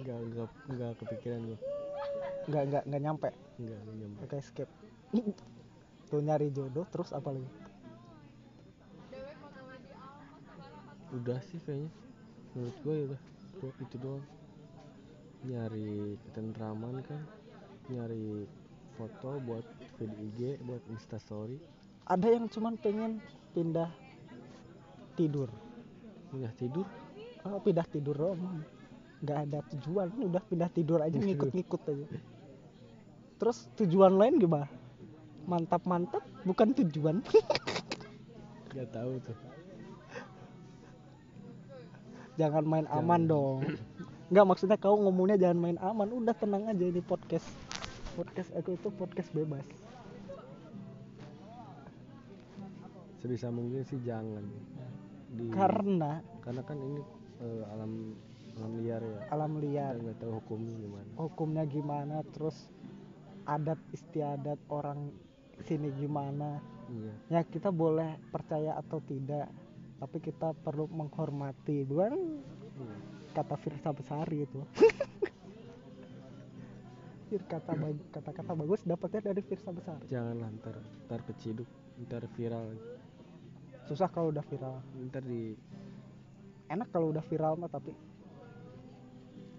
[0.00, 1.58] enggak enggak enggak kepikiran gua.
[2.48, 3.28] Nggak nggak nggak nyampe.
[3.60, 4.18] Enggak enggak nyampe.
[4.24, 4.68] oke skip.
[6.08, 7.50] Tuh nyari jodoh terus apa lagi?
[11.12, 11.90] Udah sih kayaknya.
[12.56, 13.20] Menurut gue ya udah.
[13.84, 14.24] Itu doang.
[15.44, 17.22] Nyari ketentraman kan.
[17.92, 18.48] Nyari
[18.96, 19.64] foto buat
[19.96, 21.60] feed IG buat instastory
[22.08, 23.20] ada yang cuman pengen
[23.52, 23.92] pindah
[25.12, 25.52] tidur.
[26.32, 26.88] Punya tidur?
[27.44, 28.64] Oh, pindah tidur doang
[29.18, 32.06] nggak ada tujuan udah pindah tidur aja ngikut-ngikut aja.
[33.38, 34.66] Terus tujuan lain gimana?
[35.46, 37.22] Mantap-mantap bukan tujuan.
[38.74, 39.38] Nggak tahu tuh.
[42.36, 43.30] Jangan main aman Jangan.
[43.32, 43.58] dong.
[44.28, 46.12] Nggak maksudnya kau ngomongnya jangan main aman.
[46.12, 47.48] Udah tenang aja ini podcast.
[48.12, 49.64] Podcast aku itu podcast bebas.
[53.18, 54.44] Sebisa mungkin sih jangan.
[55.32, 57.00] Di karena karena kan ini
[57.40, 58.14] eh, alam
[58.58, 59.18] alam liar ya.
[59.30, 59.94] Alam liar.
[60.02, 61.10] Nggak tahu hukumnya gimana.
[61.14, 62.56] Hukumnya gimana terus
[63.46, 65.14] adat istiadat orang
[65.62, 66.58] sini gimana?
[66.90, 67.12] Iya.
[67.30, 69.46] Ya kita boleh percaya atau tidak
[70.02, 71.86] tapi kita perlu menghormati.
[71.86, 72.96] Bukan iya.
[73.38, 74.60] kata Firsa Besari itu.
[77.28, 80.08] Kata bag- kata-kata bagus dapatnya dari Firsa Besari.
[80.08, 81.68] Janganlah ntar ntar keciduk
[82.08, 82.72] ntar viral.
[83.84, 84.80] Susah kalau udah viral.
[84.96, 85.52] Ntar di
[86.72, 87.92] enak kalau udah viral mah tapi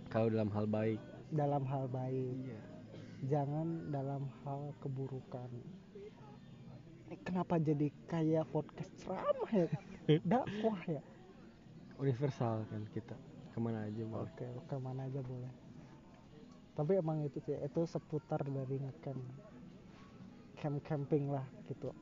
[0.09, 0.99] kalau dalam hal baik.
[1.29, 2.33] Dalam hal baik.
[2.41, 2.61] Iya.
[3.29, 5.49] Jangan dalam hal keburukan.
[7.09, 9.69] Ini kenapa jadi kayak podcast ceramah ya?
[10.25, 11.01] Dakwah ya?
[12.01, 13.13] Universal kan kita.
[13.53, 14.25] Ke mana aja boleh.
[14.25, 15.53] Oke ke mana aja boleh.
[16.73, 19.21] Tapi emang itu sih itu seputar dari ngecamp
[20.57, 21.93] camp camping lah gitu.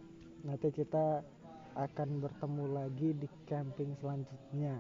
[0.48, 1.26] Nanti kita
[1.76, 4.80] akan bertemu lagi di camping selanjutnya.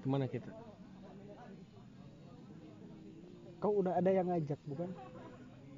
[0.00, 0.65] Ke mana kita
[3.56, 4.90] kau udah ada yang ngajak bukan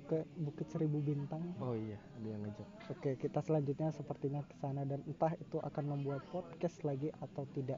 [0.08, 4.82] ke Bukit Seribu Bintang oh iya ada yang ngajak Oke, kita selanjutnya sepertinya ke sana
[4.82, 7.76] dan entah itu akan membuat podcast lagi atau tidak.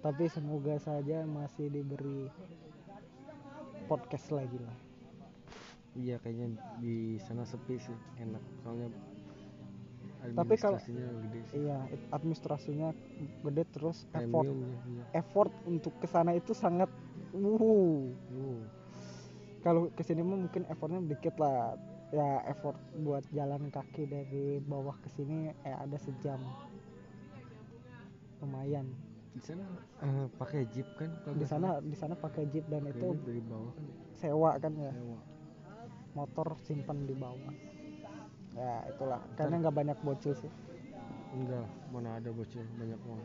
[0.00, 2.32] Tapi semoga saja masih diberi
[3.86, 4.76] podcast lagi lah.
[5.94, 8.88] iya kayaknya di sana sepi sih enak soalnya
[10.26, 11.78] Tapi kalau- gede sih Iya,
[12.10, 12.88] administrasinya
[13.40, 15.04] gede terus effort premium ya iya.
[15.16, 16.90] effort untuk ke sana itu sangat
[17.32, 18.10] wuh.
[18.32, 18.60] Uh,
[19.66, 21.74] Kalau ke sini mah mungkin effortnya dikit lah.
[22.14, 26.38] Ya effort buat jalan kaki dari bawah ke sini eh ada sejam.
[28.38, 28.86] Lumayan.
[29.36, 29.68] di sana
[30.00, 33.84] eh, pakai jeep kan Di sana di sana pakai jeep dan itu dari bawah kan
[34.16, 34.88] sewa kan ya.
[34.96, 35.20] sewa
[36.16, 37.52] motor simpan di bawah
[38.56, 40.48] ya itulah karena nggak banyak bocil sih
[41.36, 43.20] enggak mana ada bocil banyak uang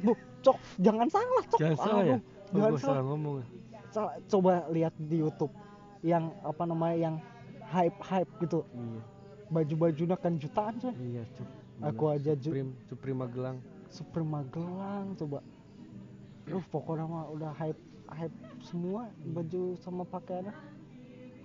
[0.00, 2.18] bu cok jangan salah cok jangan salah ya
[2.56, 3.02] jangan salah.
[3.04, 3.46] ngomong ya.
[4.28, 5.52] Coba lihat di YouTube
[6.04, 7.16] yang apa namanya yang
[7.66, 8.62] hype hype gitu.
[8.72, 9.00] Iya.
[9.46, 10.94] Baju bajunya kan jutaan coy.
[10.94, 11.48] Iya cuk
[11.82, 13.58] aku aja ju Supreme Supreme Magelang.
[13.92, 15.38] Supreme Magelang coba.
[16.46, 20.54] Duh, pokoknya mah udah hype hype semua baju sama pakaiannya.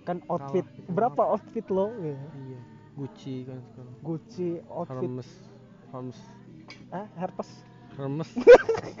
[0.02, 1.90] Kan outfit Kalah, itu berapa outfit lo?
[2.02, 2.18] Ya.
[2.18, 2.60] iya
[2.98, 3.94] Gucci kan sekarang.
[4.02, 5.02] Gucci outfit.
[5.02, 5.30] Hermes
[5.92, 6.20] Hermes.
[6.90, 7.50] Eh herpes.
[7.98, 8.30] Hermes.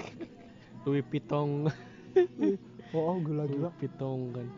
[0.84, 1.70] Louis Vuitton
[2.92, 4.48] oh gila gila Louis Vuitton kan.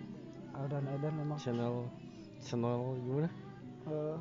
[0.55, 1.86] Adan Adan memang Chanel
[2.42, 3.30] Chanel gimana?
[3.88, 4.18] Eh,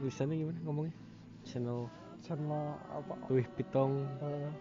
[0.00, 0.94] tulisannya gimana ngomongnya?
[1.44, 1.88] Chanel
[2.22, 3.14] sama apa?
[3.28, 4.52] Louis Vuitton eh.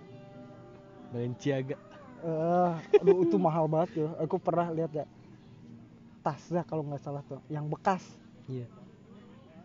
[1.11, 1.77] Balenciaga.
[2.21, 5.05] Eh, aduh itu mahal banget ya aku pernah lihat ya.
[6.21, 8.05] Tasnya kalau nggak salah tuh yang bekas.
[8.45, 8.69] Iya.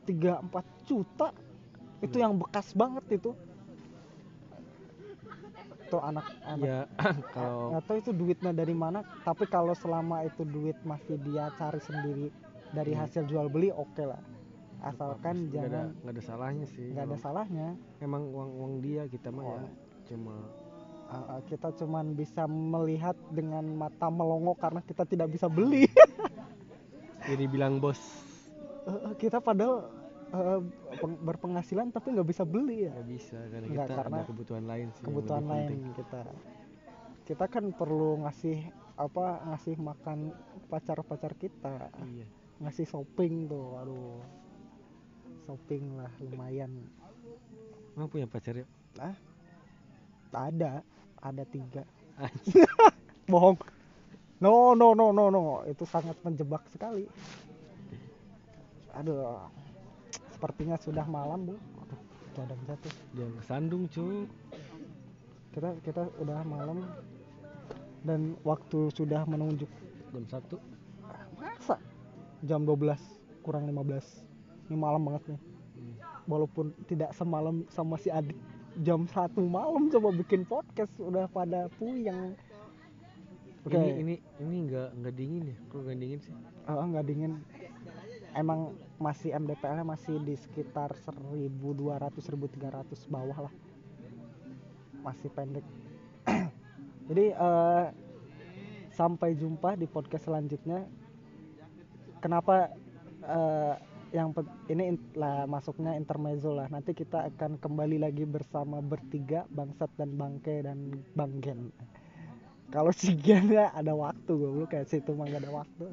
[0.09, 1.29] 3-4 juta.
[2.01, 2.25] Itu Hmm.
[2.29, 3.33] yang bekas banget itu
[5.87, 6.81] tuh anak anak ya
[7.37, 12.29] kalau tahu itu duitnya dari mana tapi kalau selama itu duit masih dia cari sendiri
[12.71, 13.01] dari Hmm.
[13.03, 14.19] hasil jual beli oke lah
[14.83, 17.69] asalkan ada jangan nggak ada salahnya sih nggak ada salahnya
[17.99, 19.71] emang uang uang dia kita mah ya Oh.
[20.05, 20.37] cuma
[21.07, 25.87] Uh, uh, kita cuman bisa melihat dengan mata melongo karena kita tidak bisa beli.
[27.31, 28.03] jadi bilang bos
[28.87, 29.87] uh, kita padahal
[30.31, 30.61] uh,
[30.97, 32.93] peng- berpenghasilan tapi nggak bisa beli ya.
[32.93, 35.83] nggak bisa karena Nggak, kita karena ada kebutuhan lain sih Kebutuhan lain penting.
[35.95, 36.23] kita.
[37.27, 38.59] Kita kan perlu ngasih
[38.97, 40.19] apa ngasih makan
[40.67, 42.25] pacar-pacar kita, iya
[42.57, 44.17] ngasih shopping tuh, aduh.
[45.45, 46.73] Shopping lah lumayan.
[47.93, 48.67] emang punya pacar ya
[50.33, 50.81] Ada,
[51.19, 51.85] ada tiga.
[53.31, 53.57] Bohong.
[54.37, 55.65] No, no, no, no, no.
[55.65, 57.09] Itu sangat menjebak sekali.
[58.93, 59.49] Aduh.
[60.37, 61.55] Sepertinya sudah malam, Bu.
[61.57, 62.01] Aduh,
[62.37, 62.93] cadang jatuh.
[63.17, 64.29] dia kesandung cu
[65.57, 66.85] Kita kita udah malam
[68.05, 69.73] dan waktu sudah menunjuk
[70.13, 70.61] jam satu
[71.01, 71.81] ah, masa
[72.45, 73.01] jam 12
[73.41, 74.69] kurang 15.
[74.69, 75.41] Ini malam banget nih.
[75.41, 75.95] Hmm.
[76.29, 78.37] Walaupun tidak semalam sama si Adik.
[78.77, 82.37] jam satu malam coba bikin podcast udah pada puyeng
[83.65, 86.35] oke ini ini ini nggak nggak dingin ya kok nggak dingin sih
[86.69, 87.33] Oh, nggak dingin
[88.37, 93.55] emang masih MDPL nya masih di sekitar 1200 1300 bawah lah.
[95.01, 95.65] Masih pendek.
[97.09, 97.85] Jadi eh,
[98.93, 100.85] sampai jumpa di podcast selanjutnya.
[102.21, 102.71] Kenapa
[103.25, 103.75] eh,
[104.15, 104.31] yang
[104.71, 106.69] ini in- lah masuknya intermezzo lah.
[106.69, 111.73] Nanti kita akan kembali lagi bersama bertiga bangsat dan bangke dan bang Gen
[112.71, 115.87] kalau si Gen ya ada waktu gue kayak situ mah gak ada waktu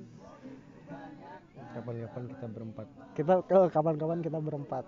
[1.74, 2.88] kapan-kapan kita berempat.
[3.17, 4.86] Kita oh, kapan-kapan kita berempat.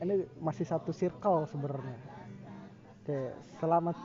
[0.00, 1.96] Ini masih satu circle sebenarnya.
[3.00, 3.96] Oke selamat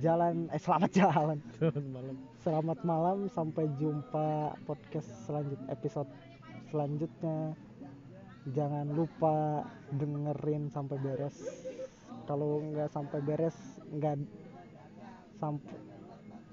[0.00, 1.38] jalan eh selamat jalan.
[1.60, 2.16] Selamat malam.
[2.40, 6.08] Selamat malam sampai jumpa podcast selanjut episode
[6.72, 7.52] selanjutnya.
[8.48, 11.36] Jangan lupa dengerin sampai beres.
[12.24, 13.56] Kalau nggak sampai beres
[13.92, 14.16] nggak
[15.36, 15.76] sampai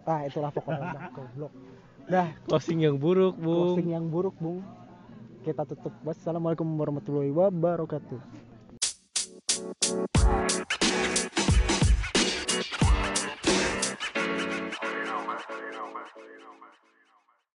[0.05, 1.53] ah itulah pokoknya goblok
[2.09, 2.33] dah.
[2.45, 3.77] Closing yang buruk bung.
[3.77, 4.61] Closing yang buruk bung.
[5.45, 5.93] Kita tutup.
[6.01, 8.45] Wassalamualaikum warahmatullahi wabarakatuh